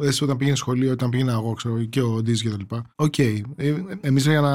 εσύ 0.03 0.25
όταν 0.25 0.37
πήγαινε 0.37 0.57
σχολείο, 0.57 0.93
όταν 0.93 1.11
πήγαινα 1.11 1.33
εγώ, 1.33 1.53
ξέρω, 1.53 1.85
και 1.85 2.01
ο 2.01 2.23
Ντίζ 2.23 2.41
και 2.41 2.49
τα 2.51 2.57
λοιπά. 2.59 2.93
Οκ. 2.97 3.19
Ε, 3.19 3.43
Εμείς 4.01 4.27
για, 4.27 4.41
να, 4.41 4.51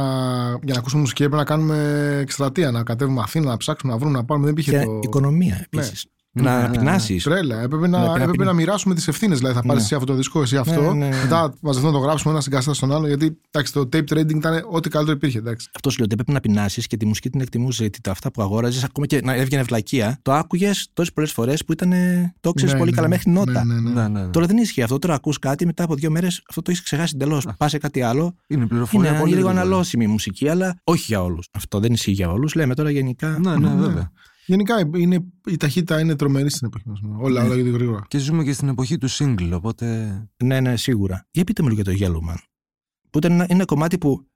για 0.50 0.74
να 0.74 0.78
ακούσουμε 0.80 1.02
μουσική 1.02 1.24
έπρεπε 1.24 1.42
να 1.42 1.48
κάνουμε 1.48 2.18
εκστρατεία, 2.22 2.72
να 2.72 2.84
κατέβουμε 2.84 3.22
Αθήνα, 3.22 3.46
να 3.46 3.58
ψάξουμε, 3.58 3.92
να 3.94 3.98
βρούμε, 4.00 4.18
να 4.18 4.26
πάρουμε. 4.26 4.46
Δεν 4.46 4.56
υπήρχε 4.58 4.80
Και 4.80 4.86
το. 4.86 5.00
οικονομία 5.04 5.68
επίσης. 5.72 6.06
Να 6.06 6.12
Ναι, 6.12 6.21
ναι, 6.34 6.62
ναι. 6.62 6.70
πεινάσεις. 6.70 7.24
Τρέλα. 7.24 7.62
Έπρεπε 7.62 7.88
να, 7.88 7.98
Ναι, 8.00 8.04
πρέπει 8.06 8.18
να 8.18 8.24
έπρεπε 8.24 8.38
πει- 8.38 8.46
να 8.46 8.54
μοιράσουμε 8.54 8.96
τις 8.96 9.08
ευθύνες. 9.08 9.38
Δηλαδή, 9.38 9.56
θα 9.56 9.62
πάρεις 9.62 9.76
Ναι. 9.78 9.84
εσύ 9.86 9.94
αυτό 9.96 10.06
το 10.06 10.14
δίσκο, 10.14 10.42
εσύ 10.42 10.58
αυτό. 10.58 10.82
Ναι, 10.82 10.88
ναι, 11.06 11.08
ναι. 11.08 11.22
Μετά 11.22 11.54
μαζευτούμε 11.62 11.94
να 11.94 12.00
το 12.00 12.06
γράψουμε 12.06 12.34
ένας 12.34 12.41
σε 12.41 12.50
κασέτα 12.50 12.74
στον 12.74 12.92
άλλο. 12.92 13.08
Γιατί 13.08 13.38
εντάξει, 13.52 13.74
το 13.74 13.80
tape 13.94 14.04
trading 14.14 14.36
ήταν 14.36 14.66
ό,τι 14.72 14.90
καλύτερο 14.90 15.18
υπήρχε. 15.18 15.38
Εντάξει. 15.38 15.70
Αυτός 15.76 15.94
σου 15.94 16.00
λέω 16.00 16.08
ότι 16.12 16.16
έπρεπε 16.20 16.32
να 16.32 16.40
πεινάσεις 16.40 16.88
και 16.88 16.98
τη 16.98 17.06
μουσική 17.06 17.30
την 17.30 17.42
εκτιμούσε. 17.42 17.82
Γιατί 17.82 18.02
τα 18.02 18.12
αυτά 18.12 18.32
που 18.32 18.42
αγόραζες, 18.42 18.84
ακόμα 18.84 19.06
και 19.06 19.22
να 19.24 19.34
έβγαινε 19.34 19.64
βλακεία, 19.64 20.20
το 20.22 20.32
άκουγες 20.34 20.90
τόσες 20.94 21.14
πολλές 21.14 21.32
φορές 21.32 21.66
που 21.66 21.72
ήταν. 21.72 21.94
Το 22.40 22.52
ξέρεις 22.52 22.74
Ναι, 22.74 22.80
πολύ 22.80 22.90
ναι, 22.92 22.96
καλά 22.96 23.08
ναι. 23.08 23.14
μέχρι 23.16 23.32
νότα. 23.32 23.66
Ναι, 23.66 23.74
ναι, 23.74 23.80
ναι. 23.82 24.02
Ναι, 24.02 24.08
ναι, 24.08 24.20
ναι. 24.26 24.28
Τώρα 24.32 24.46
δεν 24.46 24.58
ισχύει 24.58 24.82
αυτό. 24.82 25.00
Τώρα 25.00 25.14
ακούς 25.14 25.40
κάτι, 25.40 25.66
μετά 25.66 25.84
από 25.84 25.96
δύο 25.96 26.10
μέρες 26.12 26.44
αυτό 26.50 26.62
το 26.62 26.72
έχεις 26.72 26.84
ξεχάσει 26.84 27.12
εντελώς. 27.16 27.48
Πας 27.58 27.72
σε 27.72 27.78
κάτι 27.78 28.02
άλλο. 28.02 28.36
Είναι 28.48 28.66
πληροφορία 28.68 29.10
Είναι 29.10 29.20
πολύ 29.20 29.32
λίγο 29.34 29.44
γρήγορη. 29.48 29.68
αναλώσιμη 29.68 30.04
η 30.04 30.08
μουσική, 30.08 30.48
αλλά 30.50 30.76
όχι 30.84 31.04
για 31.08 31.24
όλους. 31.24 31.48
Αυτό 31.52 31.80
δεν 31.80 31.94
ισχύει 31.94 32.12
για 32.12 32.30
όλους. 32.32 32.54
Λέμε 32.56 32.74
τώρα 32.76 32.90
γενικά. 32.92 33.38
Ναι, 33.42 33.56
ναι, 33.58 33.70
βέβαια. 33.76 34.12
Γενικά 34.51 34.89
είναι, 34.96 35.25
η 35.46 35.58
ταχύτητα 35.58 36.00
είναι 36.00 36.15
τρομερή 36.15 36.50
στην 36.50 36.67
εποχή 36.67 36.88
μας. 36.89 37.00
Όλα, 37.20 37.41
Ναι. 37.41 37.48
όλα 37.48 37.55
γίνεται 37.55 37.75
γρήγορα. 37.77 38.05
Και 38.08 38.17
ζούμε 38.17 38.43
και 38.43 38.53
στην 38.53 38.67
εποχή 38.67 38.98
του 38.98 39.10
single, 39.10 39.50
οπότε. 39.53 39.86
Ναι, 40.43 40.60
ναι, 40.60 40.77
σίγουρα. 40.77 41.27
Για 41.31 41.43
πείτε 41.43 41.62
μου 41.63 41.70
λίγο 41.70 41.81
για 41.81 41.93
το 41.93 41.98
Yellowman. 42.05 42.38
Που 43.10 43.17
ήταν 43.17 43.31
ένα, 43.31 43.43
είναι 43.43 43.53
ένα 43.53 43.65
κομμάτι 43.65 43.98
που, 43.98 44.27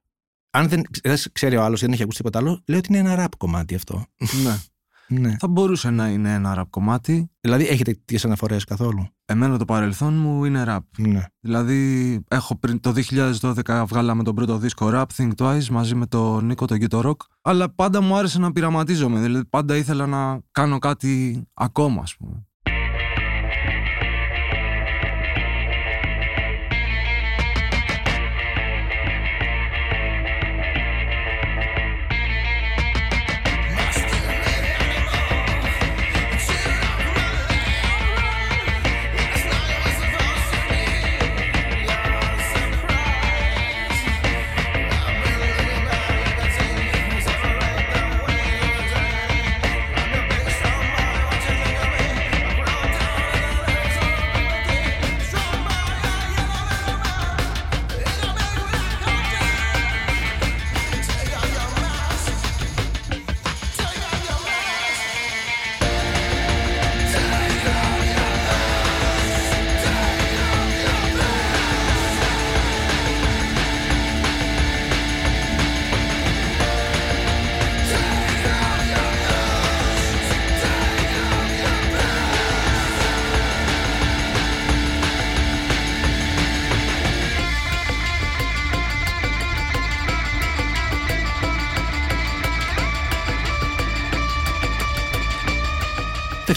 αν 0.50 0.68
δεν, 0.68 0.82
δεν 1.02 1.18
ξέρει 1.32 1.56
ο 1.56 1.62
άλλος, 1.62 1.80
δεν 1.80 1.92
έχει 1.92 2.02
ακούσει 2.02 2.16
τίποτα 2.16 2.38
άλλο, 2.38 2.62
λέει 2.66 2.78
ότι 2.78 2.88
είναι 2.94 3.10
ένα 3.12 3.24
rap 3.24 3.28
κομμάτι 3.38 3.74
αυτό. 3.74 4.06
ναι. 4.44 4.56
ναι. 5.08 5.36
Θα 5.38 5.48
μπορούσε 5.48 5.90
να 5.90 6.08
είναι 6.08 6.32
ένα 6.32 6.60
rap 6.60 6.68
κομμάτι. 6.70 7.30
Δηλαδή, 7.40 7.66
έχετε 7.66 7.92
τέτοιε 7.92 8.18
αναφορές 8.24 8.64
καθόλου; 8.64 9.08
Εμένα 9.24 9.58
το 9.58 9.64
παρελθόν 9.64 10.14
μου 10.14 10.44
είναι 10.44 10.64
rap. 10.66 10.78
Ναι. 10.98 11.24
Δηλαδή, 11.40 12.20
έχω 12.28 12.56
πριν 12.58 12.80
το 12.80 12.92
2012 13.40 13.84
βγάλαμε 13.86 14.22
τον 14.22 14.34
πρώτο 14.34 14.58
δίσκο 14.58 14.90
Rap 14.92 15.04
Think 15.16 15.30
Twice 15.36 15.66
μαζί 15.66 15.94
με 15.94 16.06
τον 16.06 16.46
Νίκο 16.46 16.66
τον 16.66 16.78
Ghetto 16.80 17.00
Rock. 17.00 17.16
Αλλά 17.42 17.74
πάντα 17.74 18.00
μου 18.00 18.16
άρεσε 18.16 18.38
να 18.38 18.52
πειραματίζομαι. 18.52 19.20
Δηλαδή, 19.20 19.44
πάντα 19.44 19.76
ήθελα 19.76 20.06
να 20.06 20.40
κάνω 20.50 20.78
κάτι 20.78 21.42
ακόμα, 21.54 22.02
ας 22.02 22.16
πούμε. 22.16 22.45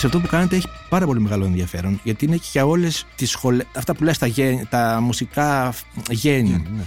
Εντάξει, 0.01 0.17
αυτό 0.17 0.19
που 0.19 0.35
κάνετε 0.35 0.55
έχει 0.55 0.67
πάρα 0.89 1.05
πολύ 1.05 1.19
μεγάλο 1.21 1.45
ενδιαφέρον. 1.45 1.99
Γιατί 2.03 2.25
είναι 2.25 2.35
και 2.37 2.47
για 2.51 2.65
όλες 2.65 3.05
τις 3.15 3.29
σχολέ. 3.29 3.63
Αυτά 3.75 3.95
που 3.95 4.03
λες 4.03 4.17
τα, 4.17 4.25
γέ- 4.27 4.67
τα 4.69 4.99
μουσικά 5.01 5.73
γένεια. 6.09 6.57
Ναι. 6.75 6.83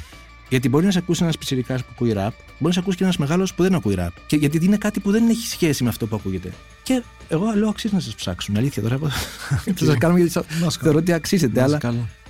Γιατί 0.48 0.68
μπορεί 0.68 0.84
να 0.84 0.90
σε 0.90 0.98
ακούσει 0.98 1.22
ένας 1.22 1.38
πιτσυρικά 1.38 1.76
που 1.76 1.84
ακούει 1.90 2.12
ραπ, 2.12 2.32
μπορεί 2.46 2.56
να 2.58 2.72
σε 2.72 2.78
ακούσει 2.78 2.96
και 2.96 3.02
ένας 3.04 3.16
μεγάλος 3.16 3.54
που 3.54 3.62
δεν 3.62 3.74
ακούει 3.74 3.94
ραπ. 3.94 4.12
Και 4.26 4.36
γιατί 4.36 4.64
είναι 4.64 4.76
κάτι 4.76 5.00
που 5.00 5.10
δεν 5.10 5.28
έχει 5.28 5.46
σχέση 5.46 5.82
με 5.82 5.88
αυτό 5.88 6.06
που 6.06 6.16
ακούγεται. 6.16 6.52
Και 6.82 7.02
εγώ 7.28 7.52
λέω 7.56 7.68
αξίζει 7.68 7.94
να 7.94 8.00
σας 8.00 8.14
ψάξουν. 8.14 8.56
Αλήθεια 8.56 8.82
τώρα. 8.82 8.98
Θα 9.76 9.84
σας 9.84 9.96
κάνουμε 9.98 10.20
γιατί 10.20 10.46
Να 10.60 10.70
σα- 10.70 10.80
θεωρώ 10.80 10.98
ότι 10.98 11.12
αξίζετε, 11.12 11.58
Να 11.60 11.66
αλλά 11.66 11.78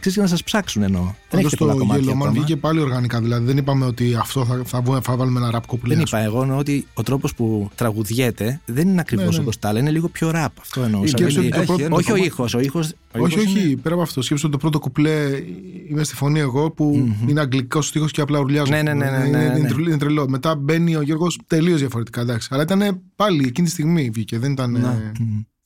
είσαι 0.09 0.21
καλά. 0.21 0.21
αξίζει 0.21 0.21
να 0.21 0.26
σας 0.26 0.42
ψάξουν 0.42 0.82
εννοώ. 0.82 1.02
Δεν 1.02 1.12
Πάντως 1.28 1.44
έχετε 1.47 1.56
πολλά 1.56 1.73
το 1.73 1.78
κομμάτια. 1.78 2.04
Yellowman 2.04 2.14
ακόμα. 2.16 2.30
βγήκε 2.30 2.56
πάλι 2.56 2.80
οργανικά. 2.80 3.21
Δηλαδή 3.21 3.44
δεν 3.47 3.56
είπαμε 3.56 3.85
ότι 3.85 4.14
αυτό 4.14 4.44
θα, 4.44 4.62
θα, 4.64 4.80
βγω- 4.80 5.00
θα 5.02 5.16
βάλουμε 5.16 5.40
ένα 5.40 5.50
ραπ 5.50 5.66
κούπλε. 5.66 5.94
Δεν 5.94 6.02
ας 6.02 6.11
πούμε. 6.11 6.23
είπα. 6.23 6.30
Εγώ 6.30 6.42
εννοώ 6.42 6.59
ότι 6.59 6.87
ο 6.94 7.02
τρόπος 7.02 7.35
που 7.35 7.71
τραγουδιέται 7.75 8.61
δεν 8.64 8.88
είναι 8.88 9.00
ακριβώς 9.00 9.26
Ναι, 9.26 9.37
ναι. 9.37 9.42
όπως 9.42 9.59
τα 9.59 9.68
άλλα. 9.68 9.78
Είναι 9.78 9.90
λίγο 9.90 10.09
πιο 10.09 10.30
ραπ. 10.30 10.61
Αυτό 10.61 10.82
εννοούσα. 10.82 11.09
σκέψου 11.16 11.40
Δεν 11.40 11.44
ότι 11.44 11.50
το 11.50 11.56
είναι- 11.56 11.66
πρώτο- 11.66 11.94
όχι 11.97 12.11
ο 12.11 12.14
κομμάτι- 12.14 12.26
ήχο. 12.32 12.42
Ο 12.54 12.61
ήχος, 12.61 12.92
ο 13.14 13.18
Όχι, 13.23 13.32
ήχος 13.35 13.44
είναι- 13.54 13.62
όχι, 13.64 13.76
πέρα 13.76 13.94
από 13.94 14.02
αυτό. 14.04 14.23
Σκέψτε 14.23 14.47
ότι 14.47 14.56
το 14.56 14.61
πρώτο 14.62 14.78
κουπλέ 14.78 15.42
είμαι 15.90 16.04
στη 16.04 16.14
φωνή 16.14 16.40
εγώ 16.40 16.71
που 16.71 17.14
είναι 17.28 17.40
αγγλικός 17.40 17.87
στίχος 17.87 18.11
και 18.12 18.21
απλά 18.21 18.38
ουρλιάζω. 18.38 18.71
Ναι, 18.73 18.82
ναι, 18.82 18.94
ναι, 18.94 19.11
ναι, 19.11 19.16
Είναι, 19.26 19.38
ναι, 19.38 19.44
είναι 19.44 19.59
ναι. 19.59 19.68
τρελό- 19.68 19.87
είναι 19.88 19.97
τρελό. 19.99 20.28
Μετά 20.28 20.54
μπαίνει 20.56 20.97
ο 20.97 21.02
Γιώργος 21.02 21.38
τελείως 21.47 21.78
διαφορετικά. 21.80 22.21
Εντάξει. 22.21 22.49
Αλλά 22.50 22.62
ήταν 22.62 23.00
πάλι 23.16 23.44
εκείνη 23.47 23.66
τη 23.66 23.73
στιγμή 23.73 24.11
βγήκε. 24.12 24.38
Δεν 24.38 24.52
ήταν 24.52 24.76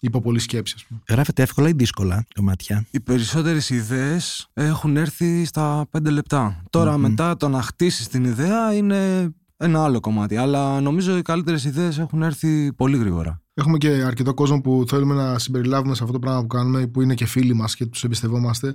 Ναι. 0.06 0.12
ε, 0.12 0.18
υπό 0.18 0.20
πολλή 0.20 0.38
σκέψη, 0.38 0.74
ας 0.76 0.84
πούμε. 0.84 1.00
Γράφεται 1.08 1.42
εύκολα 1.42 1.68
ή 1.68 1.72
δύσκολα 1.72 2.26
κομμάτια. 2.34 2.86
Οι 2.90 3.00
περισσότερες 3.00 3.70
ιδέες 3.70 4.48
έχουν 4.52 4.96
έρθει 4.96 5.44
στα 5.44 5.86
5 5.90 6.10
λεπτά. 6.10 6.62
Τώρα, 6.70 6.98
μετά 6.98 7.36
το 7.36 7.48
να 7.48 7.62
χτίσεις 7.62 8.08
την 8.08 8.24
ιδέα 8.24 8.74
είναι 8.74 9.30
ένα 9.56 9.84
άλλο 9.84 10.00
κομμάτι. 10.00 10.36
Αλλά 10.36 10.80
νομίζω 10.80 11.16
οι 11.16 11.22
καλύτερες 11.22 11.64
ιδέες 11.64 11.98
έχουν 11.98 12.22
έρθει 12.22 12.72
πολύ 12.72 12.96
γρήγορα. 12.96 13.40
Έχουμε 13.54 13.78
και 13.78 13.88
αρκετό 13.88 14.34
κόσμο 14.34 14.60
που 14.60 14.84
θέλουμε 14.88 15.14
να 15.14 15.38
συμπεριλάβουμε 15.38 15.94
σε 15.94 16.00
αυτό 16.02 16.12
το 16.14 16.18
πράγμα 16.18 16.40
που 16.40 16.46
κάνουμε, 16.46 16.86
που 16.86 17.02
είναι 17.02 17.14
και 17.14 17.26
φίλοι 17.26 17.54
μας 17.54 17.76
και 17.76 17.86
τους 17.86 18.04
εμπιστευόμαστε. 18.04 18.74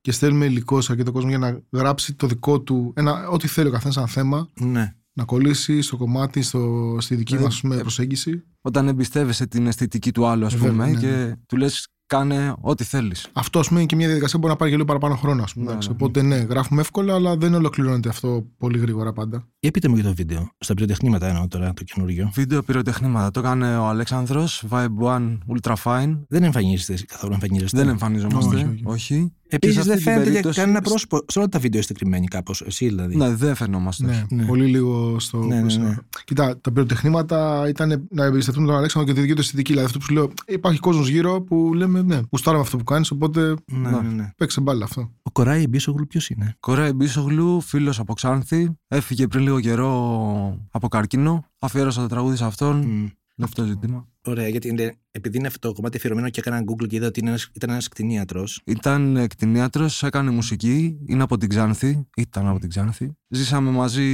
Και 0.00 0.12
στέλνουμε 0.12 0.44
υλικό 0.44 0.80
σε 0.80 0.92
αρκετό 0.92 1.12
κόσμο 1.12 1.28
για 1.28 1.38
να 1.38 1.60
γράψει 1.70 2.14
το 2.14 2.26
δικό 2.26 2.60
του, 2.60 2.92
ένα, 2.96 3.28
ό,τι 3.28 3.48
θέλει 3.48 3.68
ο 3.68 3.70
καθένας 3.70 3.94
σαν 3.94 4.08
θέμα, 4.08 4.48
Ναι. 4.54 4.94
Να 5.14 5.24
κολλήσει 5.24 5.82
στο 5.82 5.96
κομμάτι, 5.96 6.42
στο, 6.42 6.96
στη 7.00 7.14
δική 7.14 7.34
Ε, 7.34 7.38
μας 7.38 7.62
ε, 7.64 7.76
προσέγγιση. 7.76 8.42
Όταν 8.60 8.88
εμπιστεύεσαι 8.88 9.46
την 9.46 9.66
αισθητική 9.66 10.12
του 10.12 10.26
άλλου, 10.26 10.46
ας 10.46 10.54
Βέβαια, 10.54 10.70
πούμε, 10.70 10.90
ναι, 10.90 11.00
και 11.00 11.06
ναι. 11.06 11.32
του 11.48 11.56
λες: 11.56 11.88
Κάνε 12.06 12.54
ό,τι 12.60 12.84
θέλεις. 12.84 13.26
Αυτό 13.32 13.58
ας 13.58 13.66
πούμε, 13.68 13.78
είναι 13.80 13.88
και 13.88 13.96
μια 13.96 14.06
διαδικασία 14.06 14.34
που 14.34 14.40
μπορεί 14.40 14.52
να 14.52 14.58
πάρει 14.58 14.70
και 14.70 14.76
λίγο 14.76 14.88
παραπάνω 14.88 15.16
χρόνο. 15.16 15.42
Ας 15.42 15.52
πούμε, 15.52 15.64
Ναι, 15.64 15.70
εντάξει. 15.70 15.88
ναι. 15.88 15.94
Οπότε 15.94 16.22
ναι, 16.22 16.36
γράφουμε 16.36 16.80
εύκολα, 16.80 17.14
αλλά 17.14 17.36
δεν 17.36 17.54
ολοκληρώνεται 17.54 18.08
αυτό 18.08 18.46
πολύ 18.58 18.78
γρήγορα 18.78 19.12
πάντα. 19.12 19.48
Για 19.60 19.70
πείτε 19.70 19.88
μου 19.88 19.94
για 19.94 20.04
το 20.04 20.14
βίντεο. 20.14 20.50
Στα 20.58 20.74
πυροτεχνήματα 20.74 21.26
εννοώ 21.28 21.48
τώρα 21.48 21.72
το 21.72 21.84
καινούριο. 21.84 22.30
Βίντεο 22.34 22.62
πυροτεχνήματα. 22.62 23.30
Το 23.30 23.40
έκανε 23.40 23.76
ο 23.78 23.86
Αλέξανδρος, 23.86 24.64
Vibe 24.70 24.86
One 25.02 25.38
Ultra 25.56 25.74
Fine. 25.82 26.18
Δεν 26.28 26.42
εμφανίζεστε 26.42 27.04
καθόλου 27.06 27.32
εμφανίζεστε. 27.32 27.78
Δεν 27.78 27.88
εμφανιζόμαστε. 27.88 28.56
Όχι, 28.56 28.64
Όχι. 28.64 28.82
όχι. 28.84 29.32
Επίσης 29.54 29.76
Και 29.76 29.82
σε 29.82 29.88
δεν 29.88 29.92
αυτή 29.98 30.04
την 30.04 30.12
φαίνεται 30.12 30.22
για 30.22 30.30
περίπτωση- 30.30 30.58
κανένα 30.60 30.80
πρόσωπο. 30.80 31.20
Σε 31.26 31.38
όλα 31.38 31.48
τα 31.48 31.58
βίντεο 31.58 31.80
είστε 31.80 31.92
κρυμμένοι 31.92 32.26
κάπως. 32.26 32.60
Εσύ 32.60 32.86
δηλαδή. 32.88 33.16
Ναι, 33.16 33.34
δεν 33.34 33.54
φαινόμαστε. 33.54 34.04
Ναι, 34.06 34.24
Ναι. 34.30 34.44
πολύ 34.46 34.66
λίγο 34.66 35.18
στο. 35.18 35.38
Ναι, 35.38 35.54
ναι, 35.54 35.60
προς- 35.60 35.76
ναι. 35.78 35.96
Κοίτα, 36.24 36.58
τα 36.60 36.72
πυροτεχνήματα 36.72 37.68
ήταν 37.68 38.06
να 38.10 38.24
εμπιστευτούμε 38.24 38.66
τον 38.66 38.76
Αλέξανδρο 38.76 39.08
και 39.12 39.16
τη 39.16 39.20
δική 39.26 39.34
του 39.34 39.40
αισθητική. 39.40 39.70
Δηλαδή 39.70 39.86
αυτό 39.86 39.98
που 39.98 40.04
σου 40.04 40.12
λέω, 40.12 40.30
υπάρχει 40.46 40.78
κόσμος 40.80 41.08
γύρω 41.08 41.40
που 41.42 41.70
λέμε 41.74 42.02
ναι, 42.02 42.20
γουστάραμε 42.30 42.62
αυτό 42.62 42.76
που 42.76 42.84
κάνεις, 42.84 43.10
οπότε 43.10 43.54
ναι, 43.66 43.90
ναι, 43.90 44.00
ναι. 44.14 44.30
παίξε 44.36 44.60
μπάλα 44.60 44.84
αυτό. 44.84 45.10
Ο 45.22 45.30
Κοράι 45.30 45.66
Μπίσογλου 45.68 46.06
ποιος 46.06 46.28
είναι; 46.30 46.56
Κοράη 46.60 46.94
Μπίσογλου, 46.94 47.60
φίλος 47.60 47.98
από 47.98 48.12
Ξάνθη. 48.14 48.70
Έφυγε 48.88 49.26
πριν 49.26 49.42
λίγο 49.42 49.60
καιρό 49.60 50.58
από 50.70 50.88
καρκίνο. 50.88 51.44
Αφιέρωσα 51.58 52.00
το 52.00 52.06
τραγούδι 52.06 52.36
σε 52.36 52.44
αυτόν. 52.44 52.76
Μμ. 52.76 53.06
Είναι 53.36 53.46
αυτό 53.46 53.62
το 53.62 53.68
ζήτημα. 53.68 54.08
Ωραία, 54.26 54.48
γιατί 54.48 54.68
είναι, 54.68 54.96
επειδή 55.10 55.38
είναι 55.38 55.46
αυτό 55.46 55.68
το 55.68 55.74
κομμάτι 55.74 55.96
αφιερωμένο 55.96 56.28
και 56.28 56.40
έκανα 56.40 56.62
Google 56.66 56.86
και 56.88 56.96
είδα 56.96 57.06
ότι 57.06 57.20
είναι 57.20 57.28
ένας, 57.28 57.50
ήταν 57.52 57.70
ένας 57.70 57.88
κτηνίατρος. 57.88 58.60
Ήταν 58.64 59.16
κτηνίατρος, 59.16 59.88
έκανε 60.00 60.30
μουσική, 60.30 60.98
είναι 61.06 61.22
από 61.22 61.36
την 61.38 61.48
Ξάνθη. 61.48 62.06
Ήταν 62.16 62.46
από 62.46 62.58
την 62.58 62.68
Ξάνθη. 62.68 63.16
Ζήσαμε 63.28 63.70
μαζί 63.70 64.04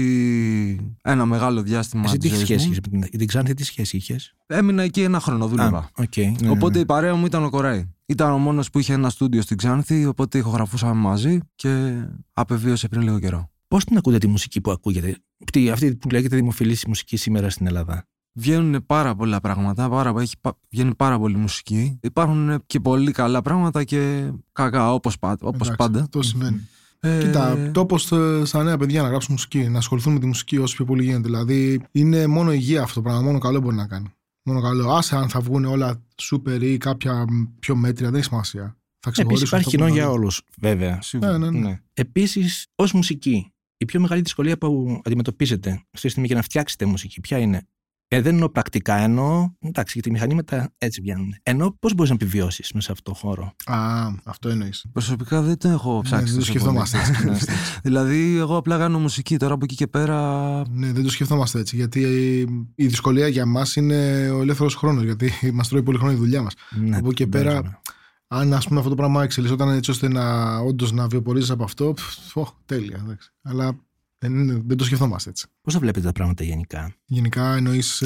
ένα 1.02 1.26
μεγάλο 1.26 1.62
διάστημα 1.62 2.02
Εσύ 2.06 2.16
της 2.16 2.30
τι 2.30 2.36
ζωής 2.36 2.46
σχέση 2.48 2.66
μου. 2.66 2.72
είχες 2.72 2.90
με 2.90 2.98
την, 3.08 3.18
την 3.18 3.26
Ξάνθη, 3.26 3.54
τι 3.54 3.64
σχέση 3.64 3.96
είχες; 3.96 4.34
Έμεινα 4.46 4.82
εκεί 4.82 5.02
ένα 5.02 5.20
χρόνο, 5.20 5.46
δούλευα. 5.48 5.78
Α, 5.78 5.88
οκ. 5.96 6.16
ναι, 6.16 6.32
ναι, 6.40 6.50
Οπότε 6.50 6.74
ναι. 6.74 6.80
η 6.80 6.84
παρέα 6.84 7.14
μου 7.14 7.26
ήταν 7.26 7.44
ο 7.44 7.50
Κοράη. 7.50 7.88
Ήταν 8.06 8.32
ο 8.32 8.38
μόνος 8.38 8.70
που 8.70 8.78
είχε 8.78 8.92
ένα 8.92 9.10
στούντιο 9.10 9.42
στην 9.42 9.56
Ξάνθη, 9.56 10.06
οπότε 10.06 10.38
ηχογραφούσαμε 10.38 11.00
μαζί 11.00 11.38
και 11.54 12.02
απεβίωσε 12.32 12.88
πριν 12.88 13.02
λίγο 13.02 13.18
καιρό. 13.18 13.50
Πώς 13.68 13.84
την 13.84 13.96
ακούτε 13.96 14.18
τη 14.18 14.26
μουσική 14.26 14.60
που 14.60 14.70
ακούγεται, 14.70 15.16
τι, 15.52 15.70
αυτή 15.70 15.96
που 15.96 16.08
λέγεται 16.10 16.36
δημοφιλής 16.36 16.84
μουσική 16.86 17.16
σήμερα 17.16 17.50
στην 17.50 17.66
Ελλάδα. 17.66 18.04
Βγαίνουν 18.40 18.87
πάρα 18.87 19.14
πολλά 19.14 19.40
πράγματα, 19.40 19.88
πάρα, 19.88 20.14
έχει, 20.20 20.35
πα- 20.40 20.59
βγαίνει 20.70 20.94
πάρα 20.94 21.18
πολύ 21.18 21.37
μουσική. 21.37 21.99
Υπάρχουν 22.02 22.62
και 22.66 22.80
πολύ 22.80 23.12
καλά 23.12 23.42
πράγματα 23.42 23.85
και 23.85 24.30
κακά, 24.52 24.92
όπως, 24.92 25.18
πα- 25.18 25.32
όπως 25.40 25.52
Εντάξει, 25.68 25.76
πάντα. 25.76 26.00
Αυτό 26.00 26.23
σημαίνει. 26.23 26.68
Ε, 27.00 27.18
Κοίτα, 27.20 27.70
τόπο 27.73 27.99
στα 28.44 28.62
νέα 28.62 28.76
παιδιά 28.76 29.02
να 29.02 29.09
γράψουν 29.09 29.32
μουσική, 29.32 29.59
να 29.68 29.78
ασχοληθούν 29.78 30.12
με 30.12 30.18
τη 30.18 30.26
μουσική 30.26 30.59
όσο 30.59 30.75
πιο 30.76 30.85
πολύ 30.85 31.04
γίνεται. 31.04 31.23
Δηλαδή, 31.28 31.82
είναι 31.92 32.26
μόνο 32.26 32.52
υγεία 32.52 32.82
αυτό 32.82 32.94
το 32.94 33.02
πράγμα. 33.02 33.23
Μόνο 33.23 33.38
καλό 33.38 33.61
μπορεί 33.61 33.76
να 33.76 33.87
κάνει. 33.87 34.12
Μόνο 34.42 34.61
καλό. 34.61 34.90
Άσε 34.92 35.16
αν 35.16 35.28
θα 35.28 35.40
βγουν 35.40 35.64
όλα 35.64 36.02
σούπερ 36.20 36.62
ή 36.62 36.76
κάποια 36.76 37.25
πιο 37.59 37.76
μέτρια, 37.76 38.06
δεν 38.11 38.18
έχει 38.20 38.28
σημασία. 38.28 38.62
Θα 39.00 39.11
Επίσης 39.11 39.12
ξεχωρίσουν. 39.12 39.47
υπάρχει 39.47 39.66
αυτό 39.66 39.76
κοινό 39.76 39.87
που 39.88 39.94
για 39.94 40.02
είναι. 40.02 40.12
όλους, 40.12 40.42
βέβαια. 40.59 40.99
σίγουρα. 41.02 41.38
Ναι, 41.38 41.50
ναι, 41.50 41.59
ναι. 41.59 41.68
Ναι. 41.68 41.80
Επίσης, 41.94 42.66
ως 42.75 42.92
μουσική, 42.92 43.52
η 43.76 43.85
πιο 43.85 44.00
μεγάλη 44.00 44.20
δυσκολία 44.23 44.59
που 44.59 45.00
αντιμετωπίζετε 45.04 45.70
αυτή 45.70 46.00
τη 46.00 46.09
στιγμή 46.09 46.26
για 46.26 46.37
να 46.37 46.42
φτιάξετε 46.42 46.85
μουσική, 46.85 47.20
ποια 47.20 47.38
είναι; 47.38 47.66
Ε, 48.12 48.21
δεν 48.21 48.33
εννοώ 48.35 48.49
πρακτικά, 48.50 48.95
εννοώ. 48.97 49.50
Εντάξει, 49.61 49.93
γιατί 49.93 50.09
οι 50.09 50.12
μηχανήματα 50.12 50.73
έτσι 50.79 51.00
βγαίνουν. 51.00 51.35
Εννοώ 51.43 51.73
πώς 51.79 51.95
μπορείς 51.95 52.11
να 52.11 52.17
επιβιώσεις 52.21 52.73
μέσα 52.73 52.87
σε 52.87 52.93
αυτό 52.93 53.11
το 53.11 53.17
χώρο. 53.19 53.52
Α, 53.67 54.09
αυτό 54.25 54.49
εννοείς. 54.49 54.87
Προσωπικά 54.93 55.43
δεν 55.43 55.59
το 55.59 55.69
έχω 55.69 56.00
ψάξει. 56.05 56.25
δεν 56.25 56.33
το 56.33 56.38
τόσο 56.38 56.50
σκεφτόμαστε 56.50 56.99
πολύ. 56.99 57.31
έτσι. 57.31 57.45
Ναι. 57.50 57.57
δηλαδή, 57.83 58.37
εγώ 58.37 58.57
απλά 58.57 58.79
κάνω 58.79 58.99
μουσική 58.99 59.37
τώρα 59.37 59.55
από 59.55 59.64
εκεί 59.64 59.75
και 59.75 59.87
πέρα. 59.87 60.19
Ναι, 60.71 60.93
δεν 60.93 61.02
το 61.02 61.11
σκεφτόμαστε 61.11 61.59
έτσι. 61.59 61.76
Γιατί 61.76 62.02
η 62.75 62.87
δυσκολία 62.87 63.29
για 63.29 63.47
μας 63.47 63.76
είναι 63.76 64.31
ο 64.31 64.40
ελεύθερος 64.40 64.75
χρόνος. 64.75 65.02
Γιατί 65.05 65.33
μας 65.55 65.69
τρώει 65.69 65.83
πολύ 65.83 65.99
χρόνο 65.99 66.12
η 66.12 66.17
δουλειά 66.17 66.43
μας. 66.43 66.55
Ναι, 66.71 66.97
Από 66.97 67.07
εκεί 67.07 67.14
και 67.14 67.26
δεν 67.31 67.43
πέρα, 67.43 67.50
παίζουμε. 67.50 67.81
Αν 68.29 68.52
ας 68.52 68.67
πούμε 68.67 68.79
αυτό 68.79 68.90
το 68.90 68.97
πράγμα 68.97 69.23
εξελισσόταν 69.23 69.69
έτσι 69.69 69.90
ώστε 69.90 70.09
να 70.09 70.57
όντως 70.59 70.93
να 70.93 71.07
βιοπορίζει 71.07 71.52
από 71.52 71.64
αυτό, 71.64 71.93
πφ, 71.93 72.37
ω, 72.37 72.47
τέλεια. 72.67 73.00
εντάξει. 73.05 73.31
Αλλά 73.43 73.79
δεν, 74.20 74.34
είναι- 74.34 74.62
δεν 74.66 74.76
το 74.76 74.84
σκεφτόμαστε 74.84 75.30
έτσι. 75.30 75.46
Πώς 75.60 75.72
θα 75.72 75.78
βλέπετε 75.80 76.06
τα 76.06 76.12
πράγματα 76.12 76.44
γενικά; 76.44 76.94
Γενικά 77.04 77.56
εννοείς 77.56 78.02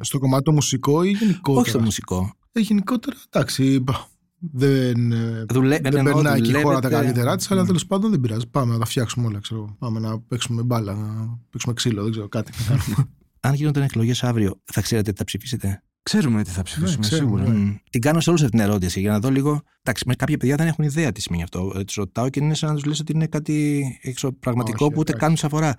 στο 0.00 0.18
κομμάτι 0.18 0.42
το 0.42 0.52
μουσικό 0.52 1.02
ή 1.02 1.10
γενικότερα; 1.10 1.60
Όχι 1.60 1.68
στο 1.68 1.80
μουσικό. 1.80 2.32
Ε, 2.52 2.60
γενικότερα, 2.60 3.16
εντάξει. 3.30 3.80
μπα, 3.80 3.92
Δεν, 4.38 5.12
ε, 5.12 5.44
Δουλε... 5.48 5.78
δεν 5.78 5.96
εννοώ, 5.96 6.14
περνάει 6.14 6.40
και 6.40 6.50
η 6.50 6.52
χώρα 6.52 6.64
τα 6.64 6.80
δουλεύετε- 6.80 6.94
καλύτερά 6.94 7.36
της, 7.36 7.50
αλλά 7.50 7.60
Ναι. 7.60 7.66
τέλος 7.66 7.86
πάντων 7.86 8.10
δεν 8.10 8.20
πειράζει. 8.20 8.46
Πάμε 8.46 8.72
να 8.72 8.78
τα 8.78 8.84
φτιάξουμε 8.84 9.26
όλα. 9.26 9.38
Ξέρω. 9.38 9.76
Πάμε 9.78 10.00
να 10.00 10.20
παίξουμε 10.20 10.62
μπάλα, 10.62 10.94
να 10.94 11.38
παίξουμε 11.50 11.74
ξύλο, 11.74 12.02
δεν 12.02 12.10
ξέρω 12.10 12.28
κάτι. 12.28 12.52
να 12.58 12.76
κάνουμε. 12.76 13.08
Αν 13.40 13.54
γίνονταν 13.54 13.82
εκλογές 13.82 14.22
αύριο, 14.24 14.60
θα 14.64 14.80
ξέρετε 14.80 15.10
τι 15.12 15.18
θα 15.18 15.24
ψηφίσετε; 15.24 15.82
Ξέρουμε 16.10 16.42
τι 16.42 16.50
θα 16.50 16.62
ψηφίσουμε 16.62 16.90
Ναι, 17.00 17.06
ξέρουμε, 17.08 17.38
σίγουρα. 17.40 17.58
ναι. 17.58 17.64
Μμ. 17.64 17.74
Την 17.90 18.00
κάνω 18.00 18.20
σε 18.20 18.30
όλου 18.30 18.38
αυτή 18.38 18.50
την 18.56 18.60
ερώτηση 18.66 19.00
για 19.00 19.10
να 19.10 19.18
δω 19.18 19.30
λίγο. 19.30 19.62
Εντάξει, 19.82 20.04
με 20.06 20.14
κάποια 20.14 20.36
παιδιά 20.36 20.56
δεν 20.56 20.66
έχουν 20.66 20.84
ιδέα 20.84 21.12
τι 21.12 21.20
σημαίνει 21.20 21.42
αυτό. 21.42 21.84
Τους 21.86 21.94
ρωτάω 21.94 22.28
και 22.28 22.40
είναι 22.40 22.54
σαν 22.54 22.68
να 22.68 22.74
τους 22.74 22.84
λες 22.84 23.00
ότι 23.00 23.12
είναι 23.12 23.26
κάτι 23.26 23.84
εξωπραγματικό 24.02 24.84
Όχι, 24.84 24.94
που 24.94 25.00
ούτε 25.00 25.12
εντάξει. 25.12 25.26
καν 25.28 25.36
σε 25.36 25.46
αφορά. 25.46 25.74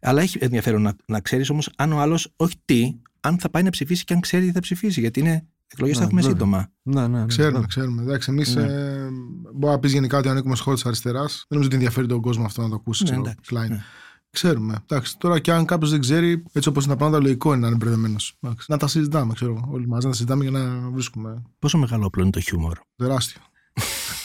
Αλλά 0.00 0.20
έχει 0.22 0.38
ενδιαφέρον 0.40 0.82
να, 0.82 0.96
να 1.06 1.20
ξέρεις 1.20 1.50
όμως 1.50 1.70
αν 1.76 1.92
ο 1.92 1.98
άλλος, 2.00 2.32
όχι 2.36 2.54
τι, 2.64 2.92
αν 3.20 3.38
θα 3.38 3.50
πάει 3.50 3.62
να 3.62 3.70
ψηφίσει 3.70 4.04
και 4.04 4.14
αν 4.14 4.20
ξέρει 4.20 4.46
τι 4.46 4.52
θα 4.52 4.60
ψηφίσει. 4.60 5.00
Γιατί 5.00 5.20
είναι 5.20 5.46
εκλογές 5.66 5.94
Ναι, 5.94 6.00
θα 6.02 6.06
έχουμε 6.08 6.20
βέβαια. 6.20 6.36
σύντομα. 6.36 6.70
Ναι, 6.82 7.00
ναι, 7.08 7.18
ναι, 7.18 7.26
Ξέρουμε, 7.26 7.52
βέβαια. 7.52 7.66
ξέρουμε. 7.66 8.02
Εντάξει, 8.02 8.30
εμείς 8.30 8.54
Ναι. 8.54 8.62
ε, 8.62 9.08
μπορεί 9.54 9.72
να 9.72 9.78
πεις 9.78 9.92
γενικά 9.92 10.18
ότι 10.18 10.28
ανήκουμε 10.28 10.54
στο 10.54 10.64
χώρο 10.64 10.76
της 10.76 10.86
αριστεράς. 10.86 11.32
Δεν 11.32 11.44
νομίζω 11.48 11.66
ότι 11.68 11.76
ενδιαφέρει 11.76 12.06
τον 12.06 12.20
κόσμο 12.20 12.44
αυτό 12.44 12.62
να 12.62 12.68
το 12.68 12.74
ακούσει. 12.74 13.02
Ναι, 13.02 13.10
ξέρω, 13.10 13.22
εντάξει, 13.24 13.50
offline. 13.54 13.68
ναι. 13.68 13.82
Ξέρουμε. 14.34 14.84
Εντάξει, 14.86 15.18
τώρα 15.18 15.38
και 15.38 15.52
αν 15.52 15.64
κάποιος 15.64 15.90
δεν 15.90 16.00
ξέρει, 16.00 16.42
έτσι 16.52 16.68
όπως 16.68 16.84
είναι 16.84 16.92
τα 16.92 16.98
πράγματα, 16.98 17.22
λογικό 17.22 17.52
είναι 17.52 17.60
να 17.60 17.66
είναι 17.66 17.76
μπερδεμένος. 17.76 18.38
Να 18.66 18.76
τα 18.76 18.86
συζητάμε, 18.86 19.32
ξέρω 19.32 19.52
εγώ. 19.52 19.68
Όλοι 19.72 19.86
μαζί 19.86 20.04
να 20.04 20.10
τα 20.10 20.16
συζητάμε 20.16 20.42
για 20.42 20.58
να 20.58 20.90
βρίσκουμε. 20.90 21.42
Πόσο 21.58 21.78
μεγάλο 21.78 22.04
όπλο 22.04 22.22
είναι 22.22 22.30
το 22.30 22.40
χιούμορ; 22.40 22.78
Τεράστιο. 22.96 23.40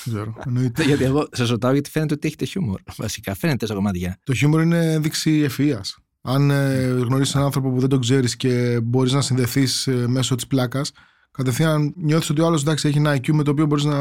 δεν 0.04 0.14
ξέρω. 0.14 0.36
Εννοείται. 0.48 0.84
γιατί 0.84 1.04
εγώ 1.04 1.28
σα 1.32 1.46
ρωτάω 1.46 1.72
γιατί 1.74 1.90
φαίνεται 1.90 2.14
ότι 2.14 2.28
έχετε 2.28 2.46
χιούμορ. 2.46 2.82
Βασικά 2.98 3.36
φαίνεται 3.36 3.66
στα 3.66 3.76
κομμάτια. 3.76 4.20
Το 4.24 4.34
χιούμορ 4.34 4.62
είναι 4.62 4.94
ένδειξη 4.94 5.32
ευφυα. 5.32 5.82
Αν 6.22 6.52
ε, 6.52 6.84
γνωρίσεις 6.84 7.34
έναν 7.34 7.46
άνθρωπο 7.46 7.72
που 7.72 7.80
δεν 7.80 7.90
τον 7.90 8.00
ξέρεις 8.00 8.36
και 8.36 8.80
μπορείς 8.84 9.12
να 9.12 9.22
συνδεθείς 9.22 9.90
μέσω 10.08 10.36
της 10.36 10.48
πλάκας, 10.48 10.92
κατευθείαν 11.40 11.94
νιώθεις 11.96 12.30
ότι 12.30 12.42
ο 12.42 12.46
άλλος 12.46 12.62
εντάξει 12.62 12.88
έχει 12.88 12.98
ένα 12.98 13.16
IQ 13.16 13.32
με 13.32 13.44
το 13.44 13.52
οποίο 13.52 13.66
μπορείς 13.66 13.84
να. 13.84 13.98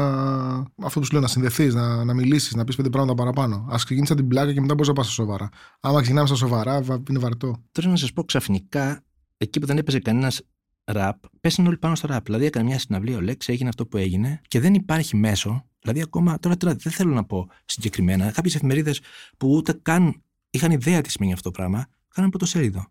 Αυτό 0.83 0.99
που 0.99 1.05
σου 1.05 1.11
λέω, 1.11 1.21
να 1.21 1.27
συνδεθείς, 1.27 1.73
να, 1.73 2.03
να 2.03 2.13
μιλήσεις, 2.13 2.55
να 2.55 2.63
πεις 2.63 2.75
πέντε 2.75 2.89
πράγματα 2.89 3.13
παραπάνω. 3.23 3.55
Α 3.55 3.75
ξεκινήσεις 3.75 4.11
από 4.11 4.19
την 4.19 4.29
πλάκα 4.29 4.53
και 4.53 4.61
μετά 4.61 4.73
μπορείς 4.73 4.87
να 4.87 4.93
πας 4.93 5.05
στα 5.05 5.13
σοβαρά. 5.13 5.49
Άμα 5.79 6.01
ξεκινάμε 6.01 6.27
στα 6.27 6.35
σοβαρά, 6.35 6.81
βα- 6.81 7.01
είναι 7.09 7.19
βαρετό. 7.19 7.63
Τώρα 7.71 7.89
να 7.89 7.95
σας 7.95 8.13
πω 8.13 8.23
ξαφνικά, 8.23 9.03
εκεί 9.37 9.59
που 9.59 9.65
δεν 9.65 9.77
έπαιζε 9.77 9.99
κανένας 9.99 10.41
ραπ, 10.83 11.23
πέσανε 11.39 11.67
όλοι 11.67 11.77
πάνω 11.77 11.95
στο 11.95 12.07
ραπ. 12.07 12.25
Δηλαδή 12.25 12.45
έκανε 12.45 12.65
μια 12.65 12.79
συναυλία 12.79 13.17
ο 13.17 13.21
Λέξ, 13.21 13.47
έγινε 13.49 13.69
αυτό 13.69 13.85
που 13.87 13.97
έγινε 13.97 14.41
και 14.47 14.59
δεν 14.59 14.73
υπάρχει 14.73 15.15
μέσο. 15.15 15.65
Δηλαδή 15.81 16.01
ακόμα, 16.01 16.39
τώρα, 16.39 16.57
τώρα 16.57 16.75
δεν 16.79 16.91
θέλω 16.91 17.13
να 17.13 17.23
πω 17.23 17.47
συγκεκριμένα, 17.65 18.31
κάποιες 18.31 18.55
εφημερίδες 18.55 19.01
που 19.37 19.49
ούτε 19.55 19.79
καν 19.81 20.21
είχαν 20.49 20.71
ιδέα 20.71 21.01
τι 21.01 21.11
σημαίνει 21.11 21.33
αυτό 21.33 21.51
το 21.51 21.57
πράγμα, 21.57 21.85
κάναν 22.13 22.29
πρωτοσέλιδο. 22.29 22.85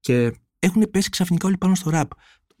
Και 0.00 0.32
έχουν 0.58 0.90
πέσει 0.90 1.10
ξαφνικά 1.10 1.46
όλοι 1.46 1.56
πάνω 1.58 1.74
στο 1.74 1.90
ραπ. 1.90 2.10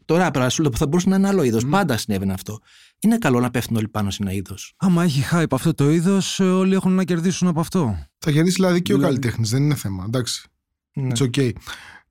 Το 0.04 0.16
ραπ, 0.16 0.36
αλλά 0.36 0.48
σου 0.48 0.62
λέω, 0.62 0.70
θα 0.76 0.86
μπορούσε 0.86 1.08
να 1.08 1.16
είναι 1.16 1.28
άλλο 1.28 1.42
είδος. 1.42 1.66
Πάντα 1.66 1.96
συνέβαινε 1.96 2.32
αυτό. 2.32 2.58
Είναι 3.00 3.18
καλό 3.18 3.40
να 3.40 3.50
πέφτουν 3.50 3.76
όλοι 3.76 3.88
πάνω 3.88 4.10
σε 4.10 4.18
ένα 4.22 4.32
είδος. 4.32 4.72
Άμα 4.76 5.02
έχει 5.04 5.24
hype 5.32 5.44
αυτό 5.50 5.74
το 5.74 5.90
είδος, 5.90 6.40
όλοι 6.40 6.74
έχουν 6.74 6.92
να 6.92 7.04
κερδίσουν 7.04 7.48
από 7.48 7.60
αυτό. 7.60 7.98
Θα 8.18 8.30
κερδίσει 8.30 8.54
δηλαδή 8.56 8.82
και 8.82 8.92
ο 8.92 8.96
Δηλαδή- 8.96 9.14
καλλιτέχνης, 9.18 9.50
δεν 9.50 9.62
είναι 9.62 9.74
θέμα. 9.74 10.04
Εντάξει. 10.06 10.48
Ναι. 10.92 11.12
It's 11.14 11.22
okay. 11.22 11.50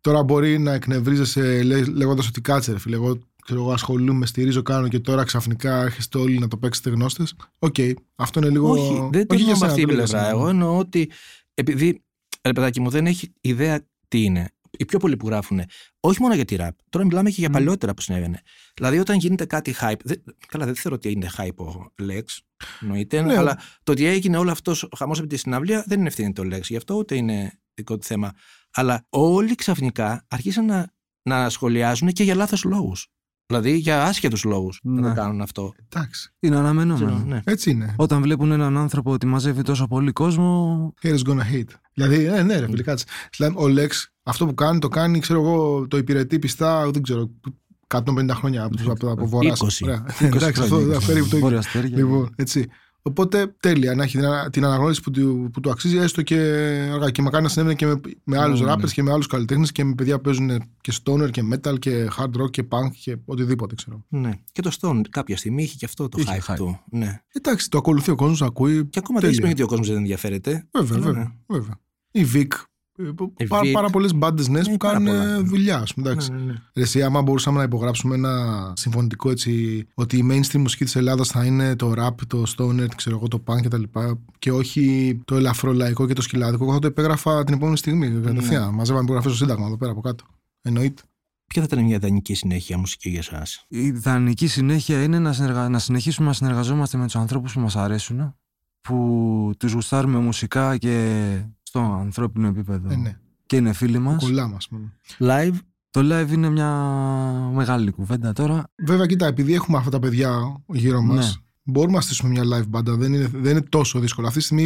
Τώρα 0.02 0.24
μπορεί 0.24 0.60
να 0.60 0.74
εκνευρίζεσαι 0.74 1.64
λέγοντας 1.94 2.28
ότι 2.28 2.42
κάτσε, 2.42 2.72
ρε 2.72 2.80
φίλε. 2.80 2.96
Εγώ, 2.96 3.20
ξέρω, 3.44 3.60
εγώ 3.62 3.72
ασχολούμαι, 3.72 4.26
στηρίζω, 4.26 4.62
κάνω 4.62 4.88
και 4.88 5.00
τώρα 5.00 5.24
ξαφνικά 5.24 5.82
έρχεστε 5.82 6.18
όλοι 6.18 6.40
να 6.40 6.48
το 6.48 6.58
παίξετε 6.58 6.90
γνώστες. 6.90 7.36
Οκ. 7.60 7.76
Αυτό 8.16 8.40
είναι 8.40 8.50
λίγο. 8.50 8.70
Όχι, 8.72 9.08
δεν 9.12 9.28
το 9.28 9.36
εννοώ 9.36 9.50
με 9.50 9.56
σένα, 9.56 9.66
αυτή 9.72 9.80
την 9.80 9.88
το 9.90 9.94
λέω 9.96 10.06
για 10.06 10.14
πλευρά. 10.14 10.18
σένα. 10.20 10.30
Εγώ 10.30 10.48
εννοώ 10.48 10.78
ότι 10.78 11.10
επειδή 11.54 12.04
ρε 12.44 12.54
παιδάκι 12.54 12.80
μου 12.82 12.90
δεν 12.90 13.06
έχει 13.06 13.34
ιδέα 13.42 13.80
τι 14.08 14.24
είναι. 14.24 14.50
Οι 14.82 14.86
πιο 14.86 15.00
πολλοί 15.00 15.17
που 15.17 15.28
γράφουν, 15.28 15.62
όχι 16.00 16.22
μόνο 16.22 16.34
για 16.34 16.46
τη 16.46 16.56
ραπ. 16.56 16.78
Τώρα 16.89 17.06
μιλάμε 17.06 17.30
και 17.30 17.36
για 17.39 17.50
Μμ. 17.50 17.54
παλιότερα 17.54 17.94
που 17.94 18.02
συνέβαινε. 18.02 18.41
Δηλαδή, 18.74 19.00
όταν 19.00 19.17
γίνεται 19.17 19.46
κάτι 19.46 19.76
hype. 19.82 20.00
Δεν, 20.04 20.24
καλά, 20.48 20.65
δεν 20.65 20.76
θεωρώ 20.76 20.96
ότι 20.96 21.12
είναι 21.12 21.30
hype 21.38 21.56
ο 21.56 21.94
Lex. 22.02 22.24
Εννοείται. 22.82 23.22
Ναι. 23.22 23.38
Αλλά 23.38 23.60
το 23.84 23.91
ότι 23.91 24.06
έγινε 24.06 24.38
όλο 24.38 24.52
αυτός 24.52 24.84
ο 24.84 24.89
χαμός 24.98 25.20
από 25.20 25.28
τη 25.28 25.38
συναυλία 25.38 25.84
δεν 25.88 26.00
είναι 26.00 26.08
ευθύνη 26.08 26.34
το 26.34 26.44
Lex. 26.46 26.62
Γι' 26.62 26.76
αυτό 26.76 26.96
ούτε 26.96 27.15
είναι 27.15 27.60
δικό 27.74 27.98
του 27.98 28.06
θέμα. 28.06 28.32
Αλλά 28.72 29.06
όλοι 29.10 29.56
ξαφνικά 29.56 30.26
αρχίσαν 30.28 30.65
να, 30.65 30.94
να 31.22 31.50
σχολιάζουν 31.50 32.12
και 32.12 32.24
για 32.24 32.36
λάθος 32.36 32.63
λόγους. 32.63 33.08
Δηλαδή 33.52 33.78
για 33.78 34.04
άσχετους 34.04 34.44
λόγους 34.44 34.80
να 34.84 35.02
Ναι. 35.02 35.08
το 35.08 35.14
κάνουν 35.14 35.42
αυτό. 35.42 35.74
Εντάξει. 35.90 36.34
Είναι 36.40 36.56
αναμενόμενο. 36.56 37.06
Ξέρω, 37.06 37.24
ναι. 37.28 37.42
Έτσι 37.44 37.70
είναι. 37.72 37.94
Όταν 37.98 38.22
βλέπουν 38.22 38.52
έναν 38.52 38.78
άνθρωπο 38.78 39.12
ότι 39.12 39.26
μαζεύει 39.26 39.62
τόσο 39.62 39.88
πολύ 39.88 40.12
κόσμο. 40.12 40.94
Haters 41.04 41.30
gonna 41.30 41.54
hate. 41.54 41.74
Δηλαδή, 41.94 42.18
ναι, 42.18 42.42
ναι, 42.44 42.60
ρε 42.60 42.66
φίλε, 42.66 42.84
κάτσε. 42.84 43.06
Δηλαδή, 43.38 43.56
ο 43.58 43.66
Lex 43.68 43.90
αυτό 44.24 44.46
που 44.46 44.54
κάνει, 44.54 44.80
το 44.80 44.88
κάνει, 44.88 45.20
ξέρω 45.20 45.42
εγώ, 45.42 45.88
το 45.88 45.98
υπηρετεί 45.98 46.40
πιστά, 46.40 46.90
δεν 46.92 47.02
ξέρω, 47.02 47.30
150 47.88 48.30
χρόνια 48.30 48.64
από, 48.64 48.92
από, 48.92 49.12
από 49.12 49.28
βορρά. 49.28 49.54
20. 49.58 49.68
Ωραία. 49.84 50.06
20 50.20 50.26
Εντάξει, 50.26 50.62
αυτό 50.62 50.66
χρόνια, 50.76 50.98
δεν 50.98 51.06
περίπου 51.08 51.28
το 51.30 51.36
ίδιο. 51.36 51.40
Βόρεια 51.40 51.58
αστέρια. 51.60 51.98
Λοιπόν, 51.98 52.34
έτσι. 52.36 52.68
Οπότε 53.04 53.56
τέλεια 53.60 53.96
να 53.96 54.04
έχει 54.04 54.18
την 54.18 54.26
ανα- 54.26 54.50
την 54.50 54.66
αναγνώριση 54.66 55.02
που 55.02 55.12
του, 55.12 55.50
που 55.54 55.60
του 55.60 55.70
αξίζει, 55.72 55.98
έστω 55.98 56.22
και 56.22 56.36
αργά. 56.94 57.10
Και 57.12 57.22
μακάρι 57.22 57.44
να 57.44 57.50
συνέβαινε 57.50 57.76
και 57.76 57.86
με, 57.86 58.00
με 58.24 58.38
άλλους 58.38 58.60
Ναι, 58.60 58.66
ναι. 58.66 58.74
rappers 58.74 58.92
και 58.92 59.04
με 59.04 59.12
άλλους 59.12 59.28
καλλιτέχνες 59.28 59.72
και 59.72 59.84
με 59.84 59.94
παιδιά 59.96 60.16
που 60.16 60.22
παίζουν 60.22 60.64
και 60.82 60.94
stoner 61.04 61.30
και 61.32 61.44
metal 61.54 61.80
και 61.80 62.08
hard 62.18 62.42
rock 62.42 62.50
και 62.52 62.64
punk 62.70 62.92
και 63.04 63.18
οτιδήποτε 63.26 63.76
ξέρω. 63.76 64.06
Ναι. 64.10 64.32
Και 64.52 64.62
το 64.62 64.72
Stone 64.82 65.02
κάποια 65.10 65.38
στιγμή 65.38 65.64
είχε 65.64 65.76
και 65.78 65.86
αυτό 65.86 66.10
το 66.10 66.18
Είχε 66.22 66.42
hype, 66.48 66.52
hype. 66.52 66.56
του. 66.56 66.80
Ναι. 66.92 67.22
Εντάξει, 67.32 67.70
το 67.70 67.78
ακολουθεί 67.78 68.12
ο 68.12 68.16
κόσμος, 68.16 68.42
ακούει. 68.42 68.86
Και 68.86 69.00
ακόμα 69.00 69.20
δεν 69.20 69.30
Τέλεια. 69.30 69.34
σημαίνει 69.36 69.54
ότι 69.54 69.62
ο 69.64 69.68
κόσμος 69.68 69.88
δεν 69.88 69.98
ενδιαφέρεται. 69.98 70.68
Βέβαια, 70.72 70.96
Αλλά, 70.98 71.06
βέβαια. 71.06 71.24
ναι. 71.24 71.58
βέβαια. 71.58 71.80
Η 72.12 72.26
Vic. 72.34 72.48
Ε, 73.08 73.12
που- 73.12 73.34
Η 73.38 73.48
πάρα, 73.48 73.64
Vic. 73.64 73.72
πάρα 73.74 73.90
πολλές 73.90 74.14
μπάντες 74.14 74.48
νέε 74.48 74.62
Ναι, 74.62 74.70
που 74.72 74.78
πάρα 74.78 74.94
κάνουν 74.94 75.08
πολλά. 75.08 75.34
ε, 75.34 75.38
δουλειά. 75.40 75.78
ας 75.78 75.94
πούμε, 75.94 76.10
εντάξει. 76.10 76.32
Ναι, 76.32 76.38
ναι, 76.38 76.44
ναι. 76.46 76.54
Ρε, 76.76 76.82
εσύ, 76.82 77.04
άμα 77.04 77.22
μπορούσαμε 77.22 77.58
να 77.58 77.64
υπογράψουμε 77.64 78.16
ένα 78.16 78.74
συμφωνητικό 78.76 79.30
έτσι, 79.30 79.86
ότι 79.94 80.18
η 80.18 80.28
mainstream 80.32 80.58
μουσική 80.60 80.84
της 80.84 80.96
Ελλάδας 80.96 81.28
θα 81.28 81.46
είναι 81.46 81.76
το 81.76 81.94
rap, 81.98 82.16
το 82.28 82.44
stoner, 82.58 82.88
ξέρω 82.96 83.16
εγώ, 83.16 83.28
το 83.28 83.44
punk 83.48 83.62
κτλ. 83.64 83.82
Και, 83.84 84.00
και 84.40 84.52
όχι 84.52 85.20
το 85.26 85.36
ελαφρολαϊκό 85.36 86.08
και 86.08 86.14
το 86.14 86.22
σκυλάδικο, 86.22 86.64
εγώ 86.64 86.74
θα 86.74 86.80
το 86.80 86.88
επέγραφα 86.88 87.44
την 87.44 87.54
επόμενη 87.54 87.78
στιγμή. 87.78 88.10
Ναι. 88.10 88.26
Κατευθείαν. 88.28 88.74
Μαζεύαμε 88.74 89.04
υπογραφέ 89.04 89.28
στο 89.28 89.38
Σύνταγμα 89.38 89.66
εδώ 89.66 89.78
πέρα 89.78 89.92
από 89.92 90.02
κάτω. 90.02 90.24
Εννοείται. 90.62 91.02
Ποια 91.48 91.62
θα 91.62 91.68
ήταν 91.72 91.86
μια 91.86 91.96
ιδανική 91.96 92.34
συνέχεια 92.34 92.78
μουσική 92.78 93.10
για 93.10 93.20
εσάς; 93.20 93.66
Η 93.68 93.80
ιδανική 93.86 94.48
συνέχεια 94.48 95.04
είναι 95.04 95.20
να, 95.20 95.34
συνεργα... 95.34 95.70
να 95.70 95.80
συνεχίσουμε 95.80 96.28
να 96.28 96.34
συνεργαζόμαστε 96.34 96.98
με 96.98 97.06
τους 97.06 97.16
ανθρώπους 97.16 97.54
που 97.54 97.60
μας 97.60 97.76
αρέσουν, 97.76 98.36
που 98.82 99.52
τους 99.58 99.72
γουστάρουμε 99.74 100.18
μουσικά 100.20 100.78
και 100.78 101.32
στο 101.72 101.80
ανθρώπινο 101.80 102.48
επίπεδο 102.48 102.90
Ε, 102.92 102.96
ναι. 102.96 103.18
και 103.46 103.56
είναι 103.56 103.74
φίλοι 103.74 104.00
μας. 104.00 104.24
Κολλά 104.24 104.48
μα. 104.48 104.58
Live, 105.20 105.56
Το 105.90 106.00
live 106.04 106.32
είναι 106.32 106.50
μια 106.50 106.70
μεγάλη 107.54 107.92
κουβέντα 107.92 108.34
τώρα. 108.34 108.64
Βέβαια, 108.76 109.06
κοίτα, 109.06 109.26
επειδή 109.28 109.54
έχουμε 109.54 109.78
αυτά 109.78 109.90
τα 109.90 110.00
παιδιά 110.00 110.62
γύρω 110.66 111.02
μας, 111.02 111.26
Ναι. 111.36 111.42
μπορούμε 111.64 111.96
να 111.96 112.02
στήσουμε 112.02 112.30
μια 112.30 112.44
live 112.58 112.68
μπάντα. 112.68 112.96
Δεν 112.96 113.14
είναι, 113.14 113.28
δεν 113.28 113.52
είναι 113.52 113.62
τόσο 113.62 114.00
δύσκολο. 114.00 114.28
Αυτή 114.28 114.40
τη 114.40 114.46
στιγμή, 114.46 114.66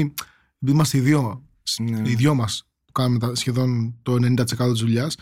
επειδή 0.59 0.71
είμαστε 0.77 0.97
οι 0.97 1.01
δύο, 1.01 1.41
Ναι. 1.81 2.09
οι 2.09 2.15
δυο 2.15 2.35
μας 2.35 2.63
που 2.85 2.91
κάνουμε 2.91 3.19
τα- 3.19 3.35
σχεδόν 3.35 3.95
το 4.01 4.13
90% 4.19 4.71
της 4.71 4.79
δουλειάς. 4.81 5.17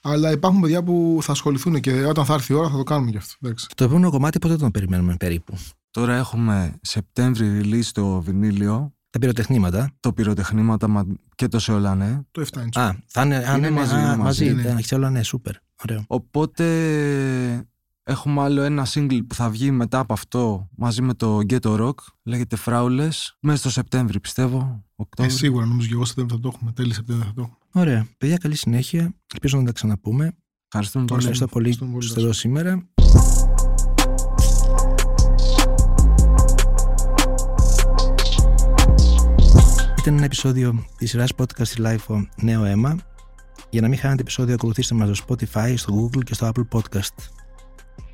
Αλλά 0.00 0.32
υπάρχουν 0.32 0.60
παιδιά 0.60 0.82
που 0.82 1.18
θα 1.22 1.32
ασχοληθούν 1.32 1.80
και 1.80 2.04
όταν 2.04 2.24
θα 2.24 2.34
έρθει 2.34 2.52
η 2.52 2.56
ώρα 2.56 2.68
θα 2.68 2.76
το 2.76 2.82
κάνουμε 2.82 3.10
γι' 3.10 3.16
αυτό. 3.16 3.34
Εντάξει. 3.42 3.66
το 3.74 3.84
επόμενο 3.84 4.10
κομμάτι 4.10 4.38
πότε 4.38 4.56
τον 4.56 4.70
περιμένουμε 4.70 5.16
περίπου. 5.18 5.54
Τώρα 5.90 6.14
έχουμε 6.16 6.78
Σεπτέμβρη 6.82 7.60
release 7.64 7.88
το 7.92 8.20
βινίλιο 8.20 8.93
Τα 9.14 9.20
πυροτεχνήματα. 9.20 9.90
Το 10.00 10.12
πυροτεχνήματα 10.12 10.88
μα- 10.88 11.06
και 11.34 11.48
το 11.48 11.58
Σεολανέ. 11.58 12.26
Το 12.30 12.40
7 12.40 12.58
inch. 12.60 12.80
Α, 12.80 12.94
θα 13.06 13.22
είναι, 13.24 13.36
α, 13.36 13.56
Είναι 13.56 13.68
ναι, 13.68 13.70
μαζί, 13.70 13.94
α, 13.94 13.98
είναι 13.98 14.16
μαζί. 14.16 14.22
μαζί, 14.22 14.54
ναι. 14.54 14.62
Τα 14.62 14.78
Έχει 14.78 14.94
όλα, 14.94 15.10
ναι, 15.10 15.22
σούπερ. 15.22 15.54
Ωραίο. 15.82 16.04
Οπότε 16.06 16.64
έχουμε 18.02 18.42
άλλο 18.42 18.62
ένα 18.62 18.86
single 18.88 19.18
που 19.26 19.34
θα 19.34 19.50
βγει 19.50 19.70
μετά 19.70 19.98
από 19.98 20.12
αυτό 20.12 20.68
μαζί 20.76 21.02
με 21.02 21.14
το 21.14 21.38
Ghetto 21.48 21.80
Rock. 21.80 21.94
Λέγεται 22.22 22.56
Fraules. 22.64 23.10
Μέσα 23.40 23.56
στο 23.58 23.70
Σεπτέμβρη 23.70 24.20
πιστεύω. 24.20 24.58
Ε, 24.58 24.84
Οκτώβρη. 24.96 25.32
σίγουρα 25.32 25.66
νομίζω 25.66 25.88
και 25.88 25.94
εγώ 25.94 26.04
Σεπτέμβριο 26.04 26.36
θα 26.36 26.42
το 26.42 26.50
έχουμε. 26.54 26.72
Τέλη 26.72 26.94
Σεπτέμβριο 26.94 27.28
θα 27.28 27.34
το 27.34 27.40
έχουμε. 27.40 27.56
Ωραία. 27.90 28.06
Παιδιά, 28.18 28.36
καλή 28.36 28.56
συνέχεια. 28.56 29.14
Ελπίζω 29.32 29.58
να 29.58 29.64
τα 29.64 29.72
ξαναπούμε. 29.72 30.32
Ευχαριστούμε 30.68 31.04
πολύ. 31.04 31.18
Ευχαριστώ 31.20 31.46
πολύ 31.46 31.68
Ευχαριστούμε 31.68 31.90
που 31.90 31.96
πολύ, 31.96 32.06
είστε 32.08 32.20
εδώ 32.20 32.32
σήμερα. 32.32 33.63
Ήταν 40.04 40.16
ένα 40.16 40.24
επεισόδιο 40.24 40.84
της 40.98 41.10
σειράς 41.10 41.32
podcast 41.36 41.56
της 41.56 41.76
LIFO 41.78 42.26
Νέο 42.36 42.64
Αίμα. 42.64 42.98
Για 43.70 43.80
να 43.80 43.88
μην 43.88 43.98
χάνετε 43.98 44.20
επεισόδιο, 44.20 44.54
ακολουθήστε 44.54 44.94
μας 44.94 45.18
στο 45.18 45.26
Spotify, 45.28 45.74
στο 45.76 45.94
Google 45.94 46.22
και 46.24 46.34
στο 46.34 46.50
Apple 46.54 46.78
Podcast. 46.78 47.14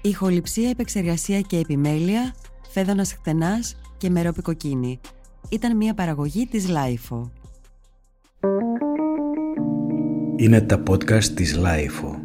Ηχοληψία, 0.00 0.70
επεξεργασία 0.70 1.40
και 1.40 1.56
επιμέλεια, 1.56 2.34
φέδωνας 2.70 3.12
χτενάς 3.12 3.76
και 3.96 4.10
μερόπικο 4.10 4.42
κοκκίνη. 4.42 5.00
Ήταν 5.48 5.76
μια 5.76 5.94
παραγωγή 5.94 6.46
της 6.46 6.66
Lifeo. 6.68 7.30
Είναι 10.36 10.60
τα 10.60 10.82
podcast 10.90 11.24
της 11.24 11.58
Lifeo. 11.58 12.19